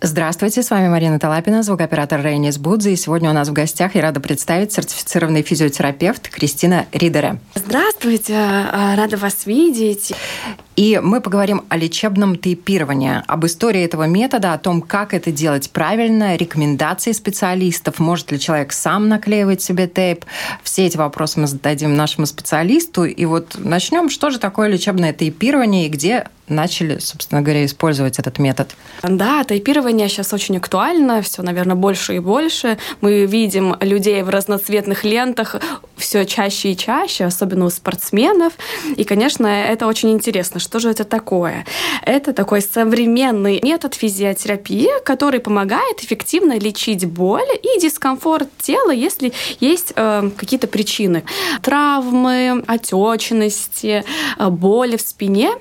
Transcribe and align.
Здравствуйте, 0.00 0.62
с 0.62 0.70
вами 0.70 0.86
Марина 0.86 1.18
Талапина, 1.18 1.64
звукооператор 1.64 2.22
Рейнис 2.22 2.56
Будзи. 2.56 2.90
И 2.90 2.96
сегодня 2.96 3.30
у 3.30 3.32
нас 3.32 3.48
в 3.48 3.52
гостях 3.52 3.96
я 3.96 4.02
рада 4.02 4.20
представить 4.20 4.70
сертифицированный 4.70 5.42
физиотерапевт 5.42 6.28
Кристина 6.28 6.86
Ридера. 6.92 7.40
Здравствуйте, 7.56 8.34
а, 8.36 8.94
рада 8.94 9.16
вас 9.16 9.44
видеть. 9.44 10.12
И 10.76 11.00
мы 11.02 11.20
поговорим 11.20 11.64
о 11.68 11.76
лечебном 11.76 12.36
тейпировании, 12.36 13.24
об 13.26 13.44
истории 13.44 13.82
этого 13.82 14.04
метода, 14.04 14.52
о 14.52 14.58
том, 14.58 14.82
как 14.82 15.14
это 15.14 15.32
делать 15.32 15.68
правильно, 15.70 16.36
рекомендации 16.36 17.10
специалистов, 17.10 17.98
может 17.98 18.30
ли 18.30 18.38
человек 18.38 18.72
сам 18.72 19.08
наклеивать 19.08 19.62
себе 19.62 19.88
тейп. 19.88 20.24
Все 20.62 20.86
эти 20.86 20.96
вопросы 20.96 21.40
мы 21.40 21.48
зададим 21.48 21.96
нашему 21.96 22.26
специалисту. 22.26 23.04
И 23.04 23.24
вот 23.24 23.56
начнем, 23.58 24.10
что 24.10 24.30
же 24.30 24.38
такое 24.38 24.68
лечебное 24.68 25.12
тейпирование 25.12 25.86
и 25.86 25.90
где 25.90 26.28
начали, 26.48 26.98
собственно 26.98 27.42
говоря, 27.42 27.64
использовать 27.64 28.18
этот 28.18 28.38
метод. 28.38 28.68
Да, 29.02 29.44
тайпирование 29.44 30.08
сейчас 30.08 30.32
очень 30.32 30.56
актуально, 30.56 31.22
все, 31.22 31.42
наверное, 31.42 31.76
больше 31.76 32.16
и 32.16 32.18
больше. 32.18 32.78
Мы 33.00 33.26
видим 33.26 33.76
людей 33.80 34.22
в 34.22 34.28
разноцветных 34.28 35.04
лентах 35.04 35.56
все 35.96 36.24
чаще 36.24 36.72
и 36.72 36.76
чаще, 36.76 37.24
особенно 37.24 37.66
у 37.66 37.70
спортсменов. 37.70 38.52
И, 38.96 39.04
конечно, 39.04 39.46
это 39.46 39.86
очень 39.86 40.10
интересно. 40.10 40.60
Что 40.60 40.78
же 40.78 40.90
это 40.90 41.04
такое? 41.04 41.66
Это 42.04 42.32
такой 42.32 42.62
современный 42.62 43.60
метод 43.62 43.94
физиотерапии, 43.94 44.88
который 45.04 45.40
помогает 45.40 46.02
эффективно 46.02 46.58
лечить 46.58 47.04
боль 47.06 47.48
и 47.62 47.80
дискомфорт 47.80 48.48
тела, 48.58 48.90
если 48.90 49.32
есть 49.60 49.92
э, 49.96 50.30
какие-то 50.36 50.66
причины. 50.66 51.24
Травмы, 51.62 52.64
отечности, 52.66 54.04
э, 54.38 54.48
боли 54.48 54.96
в 54.96 55.00
спине. 55.00 55.52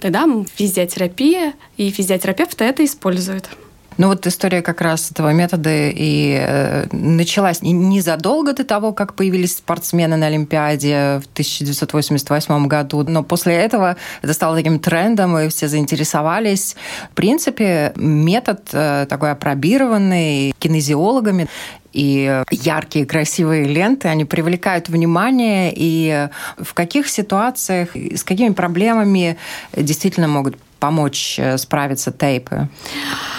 Тогда 0.00 0.26
физиотерапия, 0.42 1.54
и 1.76 1.90
физиотерапевты 1.90 2.64
это 2.64 2.84
используют. 2.84 3.48
Ну 3.96 4.08
вот 4.08 4.26
история 4.26 4.60
как 4.60 4.80
раз 4.80 5.10
этого 5.10 5.32
метода 5.32 5.70
и 5.72 6.36
э, 6.40 6.86
началась. 6.90 7.62
Незадолго 7.62 8.52
до 8.52 8.64
того, 8.64 8.92
как 8.92 9.14
появились 9.14 9.56
спортсмены 9.56 10.16
на 10.16 10.26
Олимпиаде 10.26 11.20
в 11.22 11.26
1988 11.32 12.66
году, 12.66 13.04
но 13.04 13.22
после 13.22 13.54
этого 13.54 13.96
это 14.22 14.32
стало 14.32 14.56
таким 14.56 14.80
трендом, 14.80 15.38
и 15.38 15.48
все 15.48 15.68
заинтересовались. 15.68 16.74
В 17.12 17.14
принципе, 17.14 17.92
метод 17.94 18.68
э, 18.72 19.06
такой 19.08 19.30
опробированный 19.30 20.54
кинезиологами, 20.58 21.48
и 21.92 22.42
яркие 22.50 23.06
красивые 23.06 23.66
ленты, 23.66 24.08
они 24.08 24.24
привлекают 24.24 24.88
внимание, 24.88 25.72
и 25.74 26.28
в 26.58 26.74
каких 26.74 27.08
ситуациях, 27.08 27.90
с 27.94 28.24
какими 28.24 28.52
проблемами 28.52 29.38
действительно 29.76 30.26
могут 30.26 30.56
помочь 30.84 31.36
э, 31.38 31.56
справиться 31.56 32.12
тейпы? 32.12 32.68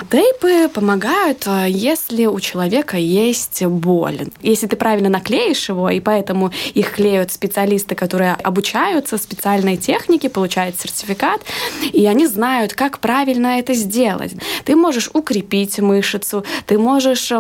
Тейпы 0.10 0.68
помогают, 0.68 1.46
э, 1.46 1.68
если 1.70 2.26
у 2.26 2.40
человека 2.40 2.98
есть 2.98 3.64
боль. 3.64 4.20
Если 4.42 4.66
ты 4.66 4.76
правильно 4.76 5.10
наклеишь 5.10 5.70
его, 5.70 5.92
и 5.92 6.00
поэтому 6.00 6.52
их 6.74 6.96
клеют 6.96 7.32
специалисты, 7.32 7.94
которые 7.94 8.34
обучаются 8.44 9.20
специальной 9.20 9.78
технике, 9.78 10.28
получают 10.30 10.80
сертификат, 10.80 11.42
и 11.94 12.08
они 12.08 12.26
знают, 12.26 12.74
как 12.74 12.98
правильно 12.98 13.60
это 13.60 13.76
сделать. 13.76 14.34
Ты 14.64 14.76
можешь 14.76 15.12
укрепить 15.14 15.78
мышцу, 15.80 16.44
ты 16.66 16.80
можешь 16.80 17.32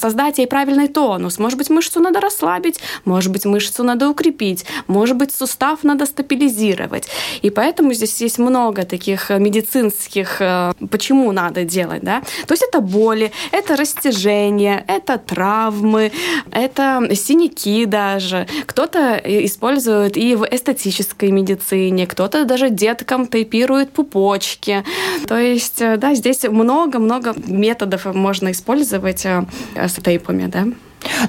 создать 0.00 0.38
ей 0.38 0.48
правильный 0.48 0.88
тонус. 0.88 1.38
Может 1.38 1.58
быть, 1.58 1.70
мышцу 1.70 2.00
надо 2.00 2.20
расслабить, 2.20 2.80
может 3.04 3.30
быть, 3.30 3.44
мышцу 3.44 3.84
надо 3.84 4.08
укрепить, 4.08 4.64
может 4.88 5.16
быть, 5.16 5.32
сустав 5.32 5.84
надо 5.84 6.06
стабилизировать. 6.06 7.06
И 7.42 7.50
поэтому 7.50 7.94
здесь 7.94 8.20
есть 8.20 8.38
много 8.38 8.82
таких 8.82 9.30
медицинских 9.30 9.51
медицинских, 9.52 10.40
э, 10.40 10.72
почему 10.90 11.32
надо 11.32 11.64
делать, 11.64 12.02
да. 12.02 12.22
То 12.46 12.54
есть 12.54 12.64
это 12.68 12.80
боли, 12.80 13.32
это 13.52 13.76
растяжение, 13.76 14.84
это 14.88 15.18
травмы, 15.18 16.12
это 16.50 17.08
синяки 17.14 17.86
даже. 17.86 18.46
Кто-то 18.66 19.16
использует 19.24 20.16
и 20.16 20.34
в 20.34 20.46
эстетической 20.50 21.30
медицине, 21.30 22.06
кто-то 22.06 22.44
даже 22.44 22.70
деткам 22.70 23.26
тейпирует 23.26 23.92
пупочки. 23.92 24.84
То 25.26 25.38
есть, 25.38 25.82
э, 25.82 25.96
да, 25.96 26.14
здесь 26.14 26.44
много-много 26.44 27.34
методов 27.46 28.06
можно 28.14 28.50
использовать 28.50 29.26
э, 29.26 29.44
с 29.76 29.94
тейпами, 30.02 30.46
да. 30.46 30.64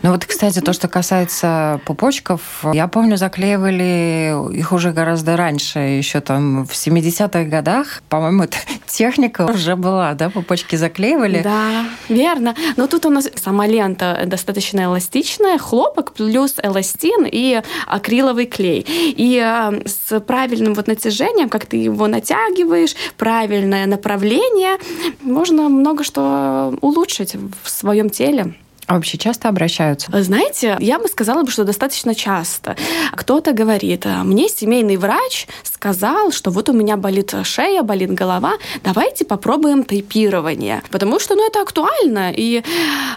Ну 0.02 0.12
вот, 0.12 0.26
кстати, 0.26 0.60
то, 0.60 0.74
что 0.74 0.88
касается 0.88 1.80
пупочков, 1.86 2.66
я 2.74 2.88
помню, 2.88 3.18
заклеивали 3.18 4.34
их 4.54 4.72
уже 4.72 4.92
гораздо 4.92 5.38
раньше, 5.38 5.80
еще 5.80 6.20
там 6.22 6.66
в 6.66 6.72
70-х 6.72 7.44
годах. 7.46 8.04
По-моему, 8.10 8.44
эта 8.44 8.58
техника 8.88 9.50
уже 9.52 9.76
была, 9.76 10.14
да, 10.14 10.30
пупочки 10.30 10.76
заклеивали. 10.76 11.42
Да, 11.42 11.86
верно. 12.10 12.56
Но 12.78 12.88
тут 12.88 13.06
у 13.06 13.10
нас 13.10 13.30
сама 13.36 13.68
лента 13.68 14.24
достаточно 14.26 14.82
эластичная, 14.82 15.58
хлопок 15.58 16.14
плюс 16.14 16.56
эластин 16.62 17.28
и 17.30 17.62
акриловый 17.88 18.46
клей. 18.46 18.86
И 18.88 19.42
э, 19.44 19.88
с 19.88 20.20
правильным 20.20 20.74
вот 20.74 20.88
натяжением, 20.88 21.50
как 21.50 21.66
ты 21.66 21.78
его 21.78 22.08
натягиваешь, 22.08 22.96
правильное 23.18 23.86
направление, 23.86 24.78
можно 25.22 25.70
много 25.70 26.04
что 26.04 26.76
улучшить 26.82 27.36
в 27.36 27.70
своем 27.70 28.10
теле. 28.10 28.54
А 28.88 28.96
вообще 28.96 29.18
часто 29.18 29.50
обращаются? 29.50 30.10
Знаете, 30.24 30.78
я 30.80 31.00
бы 31.00 31.08
сказала, 31.08 31.48
что 31.50 31.64
достаточно 31.64 32.16
часто. 32.16 32.76
Кто-то 33.14 33.54
говорит, 33.54 34.06
мне 34.06 34.50
семейный 34.50 34.98
врач 34.98 35.48
сказал, 35.64 36.32
что 36.32 36.52
вот 36.52 36.70
у 36.70 36.74
меня 36.74 36.98
болит 36.98 37.34
шея, 37.44 37.84
болит 37.84 38.12
голова, 38.12 38.54
давайте 38.84 39.26
попробуем 39.26 39.84
тейпирование. 39.84 40.82
Потому 40.92 41.20
что, 41.20 41.36
ну, 41.36 41.48
это 41.48 41.62
актуально. 41.62 42.32
И 42.36 42.64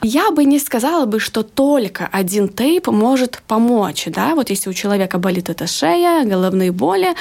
я 0.02 0.30
бы 0.30 0.44
не 0.44 0.58
сказала 0.58 1.06
бы, 1.06 1.20
что 1.20 1.42
только 1.42 2.08
один 2.12 2.48
тейп 2.48 2.88
может 2.88 3.42
помочь. 3.46 4.04
Да? 4.06 4.34
Вот 4.34 4.50
если 4.50 4.70
у 4.70 4.72
человека 4.72 5.18
болит 5.18 5.48
эта 5.48 5.66
шея, 5.66 6.24
головные 6.24 6.72
боли, 6.72 7.14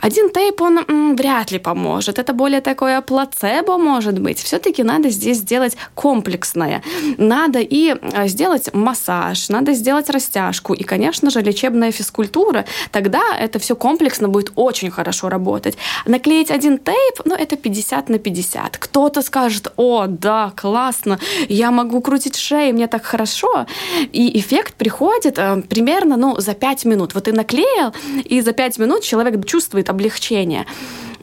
один 0.00 0.30
тейп, 0.30 0.60
он 0.60 0.78
м, 0.78 1.16
вряд 1.16 1.50
ли 1.50 1.58
поможет. 1.58 2.18
Это 2.18 2.32
более 2.32 2.60
такое 2.60 3.00
плацебо, 3.00 3.78
может 3.78 4.18
быть. 4.18 4.38
Все-таки 4.38 4.82
надо 4.82 5.10
здесь 5.10 5.38
сделать 5.38 5.76
комплексное. 5.94 6.82
Надо 7.18 7.58
и 7.58 7.79
э, 7.88 8.28
сделать 8.28 8.72
массаж, 8.74 9.48
надо 9.48 9.72
сделать 9.72 10.10
растяжку 10.10 10.74
и, 10.74 10.84
конечно 10.84 11.30
же, 11.30 11.40
лечебная 11.40 11.92
физкультура. 11.92 12.64
Тогда 12.90 13.20
это 13.38 13.58
все 13.58 13.74
комплексно 13.74 14.28
будет 14.28 14.52
очень 14.54 14.90
хорошо 14.90 15.28
работать. 15.28 15.76
Наклеить 16.06 16.50
один 16.50 16.78
тейп, 16.78 17.20
ну, 17.24 17.34
это 17.34 17.56
50 17.56 18.08
на 18.08 18.18
50. 18.18 18.76
Кто-то 18.78 19.22
скажет, 19.22 19.72
о, 19.76 20.06
да, 20.06 20.52
классно, 20.56 21.18
я 21.48 21.70
могу 21.70 22.00
крутить 22.00 22.36
шею, 22.36 22.74
мне 22.74 22.86
так 22.86 23.04
хорошо. 23.04 23.66
И 24.12 24.38
эффект 24.38 24.74
приходит 24.74 25.38
э, 25.38 25.62
примерно, 25.68 26.16
ну, 26.16 26.40
за 26.40 26.54
5 26.54 26.84
минут. 26.84 27.14
Вот 27.14 27.24
ты 27.24 27.32
наклеил, 27.32 27.92
и 28.24 28.40
за 28.40 28.52
5 28.52 28.78
минут 28.78 29.02
человек 29.02 29.44
чувствует 29.46 29.90
облегчение. 29.90 30.66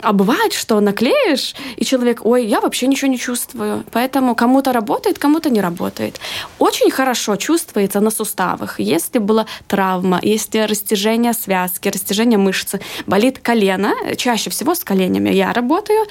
А 0.01 0.13
бывает, 0.13 0.53
что 0.53 0.79
наклеишь, 0.79 1.55
и 1.75 1.85
человек, 1.85 2.25
ой, 2.25 2.45
я 2.45 2.61
вообще 2.61 2.87
ничего 2.87 3.09
не 3.09 3.17
чувствую. 3.17 3.83
Поэтому 3.91 4.35
кому-то 4.35 4.71
работает, 4.71 5.17
кому-то 5.17 5.49
не 5.49 5.61
работает. 5.61 6.19
Очень 6.59 6.91
хорошо 6.91 7.35
чувствуется 7.35 7.99
на 7.99 8.11
суставах. 8.11 8.79
Если 8.79 9.19
была 9.19 9.45
травма, 9.67 10.19
если 10.21 10.59
растяжение 10.59 11.33
связки, 11.33 11.89
растяжение 11.89 12.37
мышцы, 12.37 12.79
болит 13.05 13.39
колено, 13.39 13.93
чаще 14.17 14.49
всего 14.49 14.75
с 14.75 14.83
коленями 14.83 15.29
я 15.29 15.53
работаю, 15.53 16.05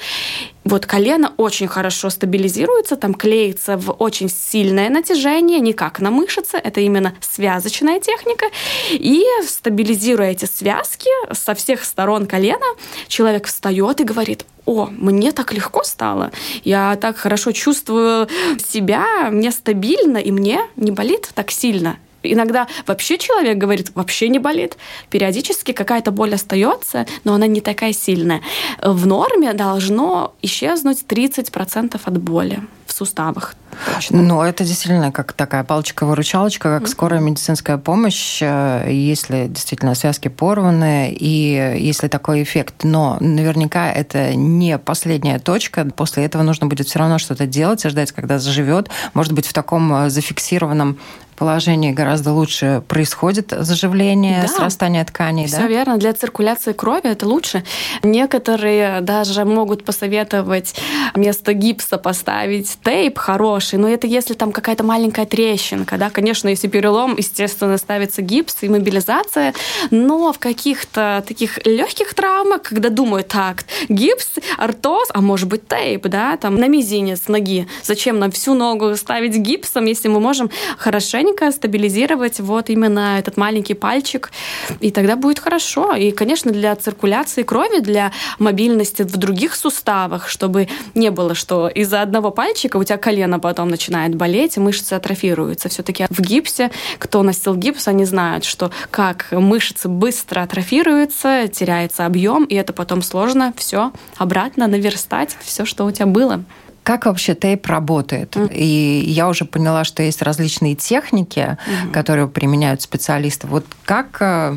вот 0.67 0.85
колено 0.85 1.33
очень 1.37 1.67
хорошо 1.67 2.09
стабилизируется, 2.09 2.95
там 2.95 3.13
клеится 3.13 3.77
в 3.77 3.91
очень 3.91 4.29
сильное 4.29 4.89
натяжение, 4.89 5.59
не 5.59 5.73
как 5.73 5.99
на 5.99 6.11
мышце, 6.11 6.57
это 6.57 6.81
именно 6.81 7.15
связочная 7.21 7.99
техника. 7.99 8.47
И 8.91 9.23
стабилизируя 9.45 10.31
эти 10.31 10.45
связки 10.45 11.09
со 11.31 11.53
всех 11.53 11.83
сторон 11.83 12.25
колена, 12.27 12.65
человек 13.07 13.47
встает 13.47 14.01
и 14.01 14.03
говорит, 14.03 14.45
о, 14.65 14.87
мне 14.91 15.31
так 15.31 15.53
легко 15.53 15.83
стало, 15.83 16.31
я 16.63 16.95
так 16.97 17.17
хорошо 17.17 17.53
чувствую 17.53 18.27
себя, 18.57 19.29
мне 19.31 19.51
стабильно, 19.51 20.17
и 20.17 20.31
мне 20.31 20.59
не 20.75 20.91
болит 20.91 21.29
так 21.33 21.51
сильно. 21.51 21.97
Иногда 22.31 22.67
вообще 22.85 23.17
человек 23.17 23.57
говорит, 23.57 23.91
вообще 23.95 24.29
не 24.29 24.39
болит. 24.39 24.77
Периодически 25.09 25.71
какая-то 25.71 26.11
боль 26.11 26.33
остается, 26.33 27.05
но 27.23 27.33
она 27.33 27.47
не 27.47 27.61
такая 27.61 27.93
сильная. 27.93 28.41
В 28.81 29.05
норме 29.07 29.53
должно 29.53 30.33
исчезнуть 30.41 31.03
30% 31.07 31.99
от 32.03 32.17
боли 32.21 32.61
в 32.85 32.93
суставах. 32.93 33.55
Точно. 33.93 34.21
Ну, 34.21 34.41
это 34.41 34.63
действительно 34.63 35.11
как 35.11 35.33
такая 35.33 35.63
палочка-выручалочка, 35.63 36.79
как 36.79 36.83
mm-hmm. 36.83 36.91
скорая 36.91 37.19
медицинская 37.19 37.77
помощь, 37.77 38.39
э, 38.41 38.87
если 38.89 39.47
действительно 39.47 39.93
связки 39.93 40.29
порваны, 40.29 41.11
и 41.11 41.77
если 41.79 42.07
такой 42.07 42.43
эффект. 42.43 42.83
Но 42.83 43.17
наверняка 43.19 43.91
это 43.91 44.33
не 44.35 44.77
последняя 44.77 45.37
точка. 45.39 45.85
После 45.85 46.25
этого 46.25 46.43
нужно 46.43 46.67
будет 46.67 46.87
все 46.87 46.99
равно 46.99 47.17
что-то 47.19 47.45
делать 47.45 47.85
и 47.85 47.89
ждать, 47.89 48.11
когда 48.11 48.39
заживет. 48.39 48.89
Может 49.13 49.33
быть, 49.33 49.45
в 49.45 49.53
таком 49.53 49.93
э, 49.93 50.09
зафиксированном 50.09 50.97
положении 51.37 51.91
гораздо 51.91 52.33
лучше 52.33 52.83
происходит 52.87 53.53
заживление, 53.57 54.41
да. 54.41 54.47
срастание 54.47 55.05
тканей. 55.05 55.45
Все 55.45 55.57
да? 55.57 55.67
верно. 55.67 55.97
Для 55.97 56.13
циркуляции 56.13 56.73
крови 56.73 57.11
это 57.11 57.27
лучше. 57.27 57.63
Некоторые 58.03 59.01
даже 59.01 59.45
могут 59.45 59.85
посоветовать 59.85 60.75
вместо 61.13 61.53
гипса 61.53 61.97
поставить 61.97 62.77
тейп 62.83 63.19
хороший, 63.19 63.77
но 63.77 63.87
это 63.87 64.07
если 64.07 64.33
там 64.33 64.51
какая-то 64.51 64.83
маленькая 64.83 65.25
трещинка. 65.25 65.97
Да? 65.97 66.09
Конечно, 66.09 66.49
если 66.49 66.67
перелом, 66.67 67.15
естественно, 67.15 67.77
ставится 67.77 68.21
гипс 68.21 68.57
и 68.61 68.69
мобилизация, 68.69 69.53
но 69.91 70.33
в 70.33 70.39
каких-то 70.39 71.23
таких 71.27 71.63
легких 71.65 72.15
травмах, 72.15 72.63
когда 72.63 72.89
думают, 72.89 73.27
так, 73.27 73.65
гипс, 73.89 74.31
ортоз, 74.57 75.07
а 75.13 75.21
может 75.21 75.47
быть 75.47 75.67
тейп, 75.67 76.07
да, 76.07 76.35
там 76.37 76.55
на 76.55 76.67
мизинец 76.67 77.27
ноги. 77.27 77.67
Зачем 77.83 78.17
нам 78.17 78.31
всю 78.31 78.55
ногу 78.55 78.95
ставить 78.95 79.35
гипсом, 79.35 79.85
если 79.85 80.07
мы 80.07 80.19
можем 80.19 80.49
хорошенько 80.77 81.26
стабилизировать 81.51 82.39
вот 82.39 82.69
именно 82.69 83.17
этот 83.19 83.37
маленький 83.37 83.73
пальчик, 83.73 84.31
и 84.79 84.91
тогда 84.91 85.15
будет 85.15 85.39
хорошо. 85.39 85.95
И, 85.95 86.11
конечно, 86.11 86.51
для 86.51 86.75
циркуляции 86.75 87.43
крови, 87.43 87.79
для 87.79 88.11
мобильности 88.39 89.03
в 89.03 89.17
других 89.17 89.55
суставах, 89.55 90.29
чтобы 90.29 90.67
не 90.95 91.11
было, 91.11 91.35
что 91.35 91.67
из-за 91.67 92.01
одного 92.01 92.31
пальчика 92.31 92.77
у 92.77 92.83
тебя 92.83 92.97
колено 92.97 93.39
потом 93.39 93.69
начинает 93.69 94.15
болеть, 94.15 94.57
мышцы 94.57 94.93
атрофируются. 94.93 95.69
Все-таки 95.69 96.05
в 96.09 96.19
гипсе, 96.21 96.71
кто 96.99 97.23
носил 97.23 97.55
гипс, 97.55 97.87
они 97.87 98.05
знают, 98.05 98.43
что 98.43 98.71
как 98.91 99.27
мышцы 99.31 99.87
быстро 99.87 100.41
атрофируются, 100.41 101.47
теряется 101.47 102.05
объем, 102.05 102.45
и 102.45 102.55
это 102.55 102.73
потом 102.73 103.01
сложно 103.01 103.53
все 103.57 103.91
обратно 104.17 104.67
наверстать, 104.67 105.37
все, 105.41 105.65
что 105.65 105.85
у 105.85 105.91
тебя 105.91 106.05
было. 106.05 106.43
Как 106.87 107.05
вообще 107.05 107.35
тейп 107.35 107.67
работает? 107.67 108.37
Mm. 108.37 108.53
И 108.53 109.03
я 109.09 109.27
уже 109.27 109.43
поняла, 109.43 109.83
что 109.83 110.03
есть 110.03 110.21
различные 110.21 110.73
техники, 110.73 111.57
mm-hmm. 111.67 111.91
которые 111.91 112.29
применяют 112.29 112.81
специалисты. 112.81 113.45
Вот 113.45 113.65
как 113.83 114.15
э, 114.21 114.55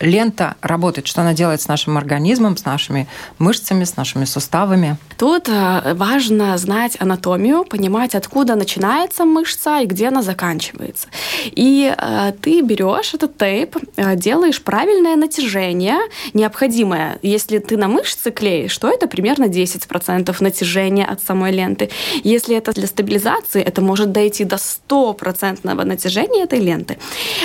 лента 0.00 0.56
работает, 0.60 1.06
что 1.06 1.20
она 1.20 1.34
делает 1.34 1.60
с 1.60 1.68
нашим 1.68 1.96
организмом, 1.96 2.56
с 2.56 2.64
нашими 2.64 3.06
мышцами, 3.38 3.84
с 3.84 3.96
нашими 3.96 4.24
суставами. 4.24 4.96
Тут 5.16 5.48
э, 5.48 5.94
важно 5.94 6.56
знать 6.58 6.96
анатомию, 7.00 7.64
понимать, 7.64 8.14
откуда 8.14 8.54
начинается 8.56 9.24
мышца 9.24 9.80
и 9.80 9.86
где 9.86 10.08
она 10.08 10.22
заканчивается. 10.22 11.08
И 11.46 11.94
э, 11.96 12.32
ты 12.40 12.60
берешь 12.62 13.14
этот 13.14 13.36
тейп, 13.38 13.76
э, 13.96 14.16
делаешь 14.16 14.62
правильное 14.62 15.16
натяжение, 15.16 15.98
необходимое. 16.32 17.18
Если 17.22 17.58
ты 17.58 17.76
на 17.76 17.88
мышцы 17.88 18.30
клеишь, 18.30 18.76
то 18.78 18.88
это 18.88 19.06
примерно 19.06 19.44
10% 19.44 20.36
натяжения 20.40 21.04
от 21.04 21.22
самой 21.22 21.52
ленты. 21.52 21.90
Если 22.24 22.56
это 22.56 22.72
для 22.72 22.86
стабилизации, 22.86 23.62
это 23.62 23.80
может 23.80 24.12
дойти 24.12 24.44
до 24.44 24.56
100% 24.56 25.84
натяжения 25.84 26.44
этой 26.44 26.60
ленты. 26.60 26.98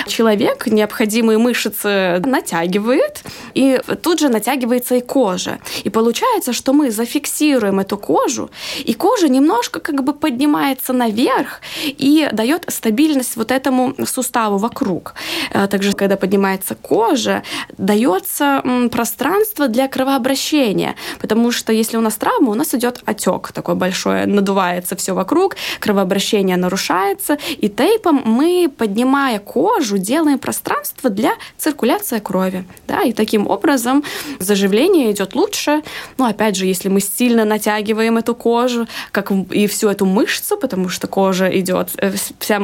Человек 0.08 0.68
необходимые 0.68 1.38
мышцы 1.38 2.20
натягивает, 2.40 3.24
и 3.54 3.80
тут 4.02 4.20
же 4.20 4.30
натягивается 4.30 4.96
и 4.96 5.02
кожа. 5.02 5.60
И 5.86 5.90
получается, 5.90 6.54
что 6.54 6.74
мы 6.74 6.92
зафиксируем 6.92 7.80
эту 7.80 7.98
кожу, 7.98 8.50
и 8.88 8.94
кожа 8.94 9.28
немножко 9.28 9.80
как 9.80 10.04
бы 10.04 10.14
поднимается 10.14 10.94
наверх 10.94 11.62
и 11.84 12.30
дает 12.32 12.66
стабильность 12.68 13.38
вот 13.38 13.52
этому 13.52 13.94
суставу 14.06 14.58
вокруг. 14.58 15.14
Э, 15.54 15.68
также, 15.68 15.94
когда 15.94 16.16
поднимается 16.16 16.76
кожа, 16.76 17.44
дается 17.78 18.64
пространство 18.92 19.68
для 19.68 19.88
кровообращения, 19.88 20.96
потому 21.22 21.52
что 21.52 21.74
если 21.74 21.98
у 21.98 22.02
нас 22.02 22.16
травма, 22.16 22.52
у 22.52 22.56
нас 22.56 22.74
идет 22.74 23.02
отек 23.06 23.52
такой 23.52 23.76
большой, 23.76 24.26
надувается 24.26 24.96
все 24.96 25.14
вокруг, 25.14 25.56
кровообращение 25.80 26.58
нарушается, 26.58 27.38
и 27.62 27.70
тейпом 27.70 28.22
мы, 28.26 28.70
поднимая 28.78 29.40
кожу, 29.40 29.98
делаем 29.98 30.40
пространство 30.40 31.10
для 31.10 31.32
циркуляции 31.58 32.20
крови. 32.30 32.64
Да? 32.88 33.02
И 33.02 33.12
таким 33.14 33.48
образом 33.48 34.04
заживление 34.40 35.12
идет 35.12 35.34
лучше. 35.34 35.82
Ну, 36.20 36.26
опять 36.26 36.56
же, 36.56 36.68
если 36.68 36.90
мы 36.90 37.02
сильно 37.02 37.44
натягиваем 37.44 38.18
эту 38.18 38.36
кожу, 38.36 38.88
как 39.12 39.32
и 39.32 39.66
всю 39.66 39.90
эту 39.90 40.06
мышцу, 40.06 40.56
потому 40.58 40.90
что 40.90 41.08
кожа 41.08 41.48
идет 41.48 41.90
э, 41.98 42.14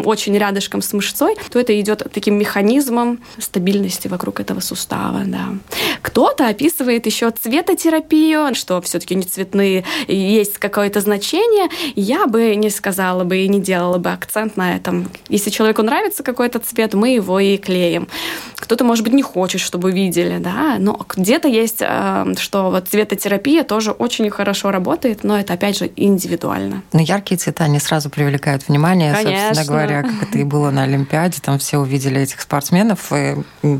очень 0.05 0.37
рядышком 0.37 0.83
с 0.83 0.93
мышцой, 0.93 1.35
то 1.49 1.59
это 1.59 1.79
идет 1.81 2.03
таким 2.13 2.37
механизмом 2.37 3.19
стабильности 3.39 4.07
вокруг 4.07 4.39
этого 4.39 4.59
сустава. 4.59 5.21
Да. 5.25 5.45
Кто-то 6.03 6.47
описывает 6.47 7.07
еще 7.07 7.31
цветотерапию, 7.31 8.53
что 8.53 8.79
все-таки 8.81 9.15
не 9.15 9.23
цветные 9.23 9.83
есть 10.07 10.59
какое-то 10.59 11.01
значение. 11.01 11.69
Я 11.95 12.27
бы 12.27 12.55
не 12.55 12.69
сказала 12.69 13.23
бы 13.23 13.37
и 13.37 13.47
не 13.47 13.59
делала 13.59 13.97
бы 13.97 14.11
акцент 14.11 14.57
на 14.57 14.75
этом. 14.75 15.09
Если 15.29 15.49
человеку 15.49 15.81
нравится 15.81 16.21
какой-то 16.21 16.59
цвет, 16.59 16.93
мы 16.93 17.15
его 17.15 17.39
и 17.39 17.57
клеим. 17.57 18.07
Кто-то, 18.57 18.83
может 18.83 19.03
быть, 19.03 19.13
не 19.13 19.23
хочет 19.23 19.54
хочешь, 19.55 19.65
чтобы 19.65 19.91
видели, 19.91 20.37
да, 20.39 20.75
но 20.79 21.05
где-то 21.15 21.47
есть, 21.47 21.81
э, 21.81 22.33
что 22.37 22.71
вот 22.71 22.87
цветотерапия 22.87 23.63
тоже 23.63 23.91
очень 23.91 24.29
хорошо 24.29 24.71
работает, 24.71 25.23
но 25.23 25.37
это, 25.37 25.53
опять 25.53 25.77
же, 25.77 25.89
индивидуально. 25.95 26.83
Но 26.93 27.01
яркие 27.01 27.37
цвета, 27.37 27.67
не 27.67 27.79
сразу 27.79 28.09
привлекают 28.09 28.67
внимание, 28.67 29.13
Конечно. 29.13 29.55
собственно 29.55 29.67
говоря, 29.67 30.03
как 30.03 30.29
это 30.29 30.37
и 30.37 30.43
было 30.43 30.71
на 30.71 30.83
Олимпиаде, 30.83 31.39
там 31.41 31.57
все 31.59 31.77
увидели 31.77 32.21
этих 32.21 32.41
спортсменов, 32.41 33.11
и 33.13 33.35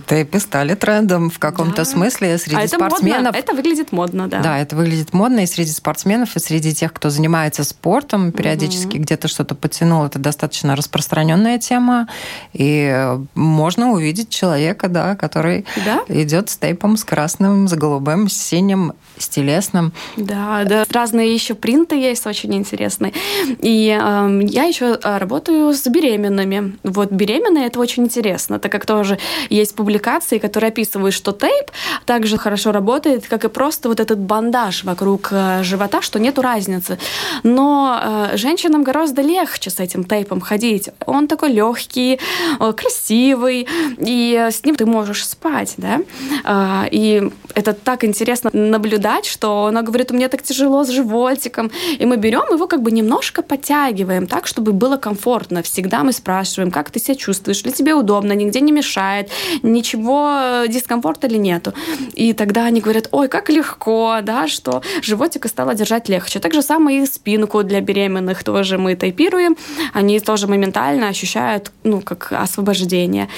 тейпы 0.08 0.40
стали 0.40 0.76
трендом 0.76 1.30
в 1.30 1.40
каком-то 1.40 1.78
да. 1.78 1.86
смысле 1.86 2.38
среди 2.38 2.56
а 2.56 2.62
это 2.62 2.76
спортсменов. 2.76 3.36
Модно. 3.36 3.38
Это 3.38 3.54
выглядит 3.54 3.92
модно, 3.92 4.28
да. 4.28 4.40
Да, 4.40 4.60
это 4.60 4.76
выглядит 4.76 5.14
модно, 5.14 5.42
и 5.42 5.46
среди 5.46 5.72
спортсменов, 5.72 6.36
и 6.36 6.40
среди 6.40 6.74
тех, 6.74 6.94
кто 6.94 7.10
занимается 7.10 7.64
спортом, 7.64 8.32
периодически 8.32 8.98
угу. 8.98 9.04
где-то 9.04 9.28
что-то 9.28 9.56
потянул, 9.56 10.06
это 10.06 10.20
достаточно 10.20 10.76
распространенная 10.76 11.60
тема, 11.60 12.08
и 12.54 13.18
можно 13.34 13.92
увидеть 13.92 14.30
человека, 14.30 14.88
да, 14.88 15.16
который 15.16 15.65
да? 15.86 16.04
идет 16.08 16.50
с 16.50 16.58
тейпом, 16.58 16.98
с 16.98 17.04
красным, 17.04 17.68
с 17.68 17.74
голубым, 17.74 18.30
с 18.30 18.34
синим, 18.34 18.94
с 19.18 19.28
телесным. 19.28 19.94
Да, 20.18 20.64
да. 20.66 20.86
Разные 20.90 21.34
еще 21.34 21.54
принты 21.54 21.96
есть 21.96 22.26
очень 22.28 22.54
интересные. 22.54 23.14
И 23.62 23.98
э, 24.00 24.40
я 24.44 24.64
еще 24.64 25.00
э, 25.02 25.18
работаю 25.18 25.74
с 25.74 25.86
беременными. 25.88 26.78
Вот 26.84 27.12
беременные 27.12 27.68
это 27.68 27.80
очень 27.80 28.04
интересно, 28.04 28.60
так 28.60 28.72
как 28.72 28.86
тоже 28.86 29.18
есть 29.50 29.76
публикации, 29.76 30.38
которые 30.38 30.70
описывают, 30.70 31.14
что 31.14 31.32
тейп 31.32 31.72
также 32.06 32.38
хорошо 32.38 32.72
работает, 32.72 33.28
как 33.28 33.46
и 33.46 33.50
просто 33.50 33.90
вот 33.90 34.00
этот 34.00 34.20
бандаж 34.20 34.84
вокруг 34.84 35.30
э, 35.32 35.64
живота, 35.64 36.02
что 36.02 36.20
нету 36.20 36.42
разницы. 36.42 36.98
Но 37.44 38.30
э, 38.34 38.38
женщинам 38.38 38.84
гораздо 38.84 39.22
легче 39.22 39.70
с 39.70 39.80
этим 39.80 40.04
тейпом 40.04 40.42
ходить. 40.42 40.90
Он 41.06 41.28
такой 41.28 41.52
легкий, 41.52 42.20
э, 42.60 42.74
красивый, 42.74 43.68
и 43.98 44.48
с 44.52 44.64
ним 44.66 44.76
ты 44.76 44.86
можешь 44.86 45.26
спать 45.26 45.55
спать, 45.56 45.76
да, 45.78 46.02
а, 46.44 46.88
и 46.92 47.30
это 47.56 47.74
так 47.74 48.04
интересно 48.04 48.50
наблюдать, 48.54 49.26
что 49.26 49.66
она 49.66 49.82
говорит, 49.82 50.12
у 50.12 50.14
меня 50.14 50.28
так 50.28 50.44
тяжело 50.44 50.84
с 50.84 50.90
животиком, 50.90 51.72
и 51.98 52.06
мы 52.06 52.18
берем 52.18 52.44
его 52.52 52.68
как 52.68 52.82
бы 52.82 52.92
немножко 52.92 53.42
подтягиваем 53.42 54.28
так, 54.28 54.46
чтобы 54.46 54.74
было 54.74 54.98
комфортно. 54.98 55.64
Всегда 55.64 56.04
мы 56.04 56.12
спрашиваем, 56.12 56.70
как 56.70 56.92
ты 56.92 57.00
себя 57.00 57.16
чувствуешь, 57.16 57.64
ли 57.64 57.72
тебе 57.72 57.94
удобно, 57.94 58.34
нигде 58.34 58.60
не 58.60 58.72
мешает, 58.72 59.30
ничего 59.64 60.30
э, 60.32 60.68
дискомфорта 60.68 61.28
ли 61.28 61.38
нету. 61.38 61.74
И 62.14 62.34
тогда 62.34 62.66
они 62.66 62.82
говорят, 62.82 63.08
ой, 63.12 63.30
как 63.30 63.50
легко, 63.50 64.20
да, 64.22 64.48
что 64.48 64.82
животик 65.02 65.48
стало 65.48 65.76
держать 65.76 66.10
легче. 66.10 66.40
Так 66.40 66.54
же 66.54 66.62
самое 66.62 67.04
и 67.04 67.06
спинку 67.06 67.64
для 67.64 67.80
беременных 67.80 68.44
тоже 68.44 68.78
мы 68.78 68.96
тайпируем, 68.96 69.56
они 69.94 70.20
тоже 70.20 70.48
моментально 70.48 71.08
ощущают, 71.08 71.72
ну, 71.84 72.02
как 72.02 72.34
освобождение. 72.34 73.30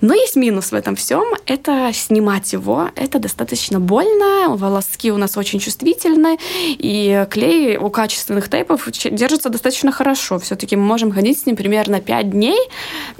Но 0.00 0.14
есть 0.14 0.36
минус 0.36 0.72
в 0.72 0.74
этом 0.74 0.96
всем, 0.96 1.24
это 1.44 1.90
снимать 1.92 2.52
его, 2.54 2.88
это 2.96 3.18
достаточно 3.18 3.57
больно, 3.78 4.56
волоски 4.56 5.10
у 5.12 5.16
нас 5.16 5.36
очень 5.36 5.58
чувствительны, 5.58 6.38
и 6.66 7.26
клей 7.30 7.76
у 7.76 7.90
качественных 7.90 8.48
тейпов 8.48 8.88
держится 9.10 9.48
достаточно 9.48 9.92
хорошо. 9.92 10.38
Все-таки 10.38 10.76
мы 10.76 10.82
можем 10.82 11.12
ходить 11.12 11.40
с 11.40 11.46
ним 11.46 11.56
примерно 11.56 12.00
5 12.00 12.30
дней. 12.30 12.58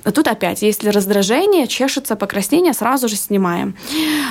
А 0.04 0.12
тут 0.12 0.28
опять, 0.28 0.62
если 0.62 0.88
раздражение, 0.90 1.66
чешется, 1.66 2.16
покраснение, 2.16 2.72
сразу 2.72 3.08
же 3.08 3.16
снимаем. 3.16 3.76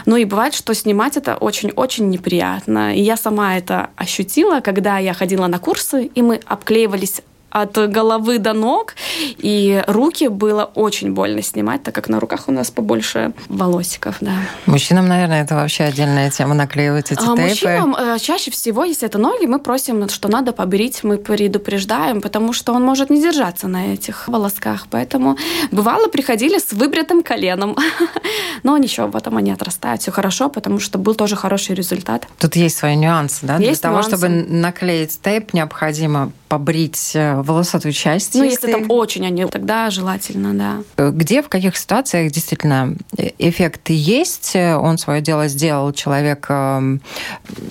Ну 0.06 0.16
и 0.18 0.26
бывает, 0.26 0.54
что 0.54 0.74
снимать 0.74 1.18
это 1.18 1.36
очень-очень 1.36 2.10
неприятно. 2.10 2.96
И 2.96 3.02
я 3.02 3.18
сама 3.18 3.58
это 3.58 3.90
ощутила, 3.96 4.62
когда 4.62 4.98
я 4.98 5.14
ходила 5.14 5.48
на 5.48 5.60
курсы, 5.60 6.06
и 6.06 6.22
мы 6.22 6.40
обклеивались 6.46 7.22
от 7.62 7.78
головы 7.92 8.40
до 8.40 8.54
ног, 8.54 8.96
и 9.38 9.84
руки 9.88 10.28
было 10.28 10.66
очень 10.76 11.14
больно 11.14 11.42
снимать, 11.42 11.84
так 11.84 11.96
как 11.96 12.10
на 12.10 12.20
руках 12.20 12.48
у 12.48 12.52
нас 12.52 12.72
побольше 12.72 13.34
волосиков, 13.50 14.18
да. 14.22 14.34
Мужчинам, 14.66 15.08
наверное, 15.08 15.44
это 15.44 15.56
вообще 15.56 15.86
отдельная 15.86 16.30
тема, 16.30 16.54
наклеивать 16.54 17.12
эти 17.12 17.20
а, 17.20 17.36
тейпы. 17.36 17.42
Мужчинам 17.42 17.96
э, 17.96 18.20
чаще 18.20 18.52
всего, 18.52 18.84
если 18.84 19.08
это 19.08 19.18
ноги, 19.18 19.46
мы 19.46 19.60
просим, 19.60 20.08
что 20.10 20.28
надо 20.30 20.52
побрить, 20.52 21.04
мы 21.04 21.18
предупреждаем, 21.18 22.22
потому 22.22 22.54
что 22.54 22.74
он 22.74 22.84
может 22.84 23.10
не 23.10 23.22
держаться 23.22 23.68
на 23.68 23.94
этих 23.94 24.28
волосках, 24.28 24.88
поэтому 24.90 25.38
бывало 25.72 26.08
приходили 26.08 26.60
с 26.60 26.72
выбритым 26.72 27.24
коленом, 27.24 27.76
но 28.64 28.78
ничего, 28.78 29.08
потом 29.08 29.38
они 29.38 29.52
отрастают, 29.52 30.02
все 30.02 30.12
хорошо, 30.12 30.50
потому 30.50 30.80
что 30.80 30.98
был 30.98 31.16
тоже 31.16 31.36
хороший 31.36 31.76
результат. 31.76 32.28
Тут 32.40 32.56
есть 32.56 32.78
свои 32.78 32.96
нюансы, 32.96 33.46
да? 33.46 33.58
Есть 33.58 33.82
Для 33.82 33.92
нюансы. 33.92 34.10
того, 34.10 34.18
чтобы 34.18 34.28
наклеить 34.30 35.20
тейп, 35.22 35.54
необходимо 35.54 36.32
побрить 36.48 37.12
э, 37.14 37.42
волосатую 37.48 37.94
часть. 37.94 38.36
Ну, 38.36 38.44
если, 38.44 38.68
если 38.68 38.80
там 38.80 38.92
очень 38.92 39.26
они, 39.26 39.46
тогда 39.46 39.90
желательно, 39.90 40.54
да. 40.98 41.10
Где, 41.12 41.42
в 41.42 41.50
каких 41.50 41.76
ситуациях 41.78 42.32
действительно 42.32 42.96
эффект 43.38 43.90
есть? 43.90 44.56
Он 44.56 44.98
свое 44.98 45.22
дело 45.22 45.48
сделал, 45.48 45.92
человек 45.94 46.46
эм, 46.50 47.02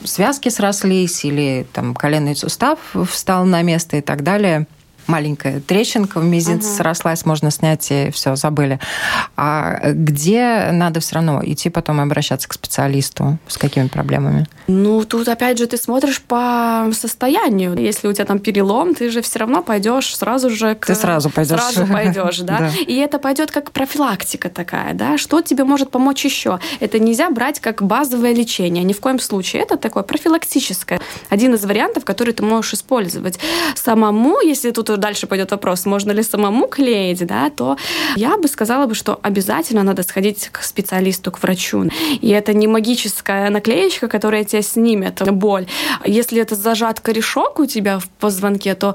связки 0.04 0.48
срослись 0.48 1.24
или 1.24 1.66
там 1.72 1.94
коленный 1.94 2.34
сустав 2.34 2.78
встал 3.08 3.44
на 3.44 3.62
место 3.62 3.96
и 3.96 4.00
так 4.00 4.22
далее 4.22 4.66
маленькая 5.06 5.60
трещинка 5.60 6.20
в 6.20 6.24
мизинце 6.24 6.68
угу. 6.68 6.76
срослась, 6.76 7.24
можно 7.24 7.50
снять 7.50 7.86
и 7.90 8.10
все, 8.10 8.36
забыли. 8.36 8.80
А 9.36 9.92
где 9.92 10.70
надо 10.72 11.00
все 11.00 11.16
равно 11.16 11.40
идти 11.44 11.70
потом 11.70 12.00
и 12.00 12.02
обращаться 12.02 12.48
к 12.48 12.52
специалисту? 12.52 13.38
С 13.46 13.58
какими 13.58 13.88
проблемами? 13.88 14.46
Ну, 14.66 15.04
тут 15.04 15.28
опять 15.28 15.58
же 15.58 15.66
ты 15.66 15.76
смотришь 15.76 16.20
по 16.20 16.90
состоянию. 16.92 17.74
Если 17.76 18.08
у 18.08 18.12
тебя 18.12 18.24
там 18.24 18.38
перелом, 18.38 18.94
ты 18.94 19.10
же 19.10 19.22
все 19.22 19.38
равно 19.40 19.62
пойдешь 19.62 20.16
сразу 20.16 20.50
же 20.50 20.74
к... 20.74 20.86
Ты 20.86 20.94
сразу 20.94 21.30
пойдешь. 21.30 21.60
Сразу 21.60 21.86
пойдешь, 21.86 22.38
да? 22.40 22.70
И 22.86 22.96
это 22.96 23.18
пойдет 23.18 23.50
как 23.50 23.70
профилактика 23.70 24.48
такая, 24.48 24.94
да? 24.94 25.18
Что 25.18 25.40
тебе 25.40 25.64
может 25.64 25.90
помочь 25.90 26.24
еще? 26.24 26.58
Это 26.80 26.98
нельзя 26.98 27.30
брать 27.30 27.60
как 27.60 27.82
базовое 27.82 28.32
лечение, 28.34 28.84
ни 28.84 28.92
в 28.92 29.00
коем 29.00 29.20
случае. 29.20 29.62
Это 29.62 29.76
такое 29.76 30.02
профилактическое. 30.02 31.00
Один 31.28 31.54
из 31.54 31.64
вариантов, 31.64 32.04
который 32.04 32.34
ты 32.34 32.42
можешь 32.42 32.74
использовать. 32.74 33.38
Самому, 33.74 34.40
если 34.40 34.70
тут 34.70 34.90
дальше 34.96 35.26
пойдет 35.26 35.50
вопрос, 35.50 35.86
можно 35.86 36.12
ли 36.12 36.22
самому 36.22 36.66
клеить, 36.66 37.26
да, 37.26 37.50
то 37.50 37.76
я 38.16 38.36
бы 38.36 38.48
сказала 38.48 38.86
бы, 38.86 38.94
что 38.94 39.18
обязательно 39.22 39.82
надо 39.82 40.02
сходить 40.02 40.48
к 40.52 40.62
специалисту, 40.62 41.30
к 41.30 41.42
врачу. 41.42 41.84
И 42.20 42.28
это 42.28 42.54
не 42.54 42.66
магическая 42.66 43.50
наклеечка, 43.50 44.08
которая 44.08 44.44
тебе 44.44 44.62
снимет 44.62 45.22
боль. 45.32 45.66
Если 46.04 46.40
это 46.40 46.54
зажат 46.54 47.00
корешок 47.00 47.58
у 47.60 47.66
тебя 47.66 47.98
в 47.98 48.08
позвонке, 48.08 48.74
то 48.74 48.94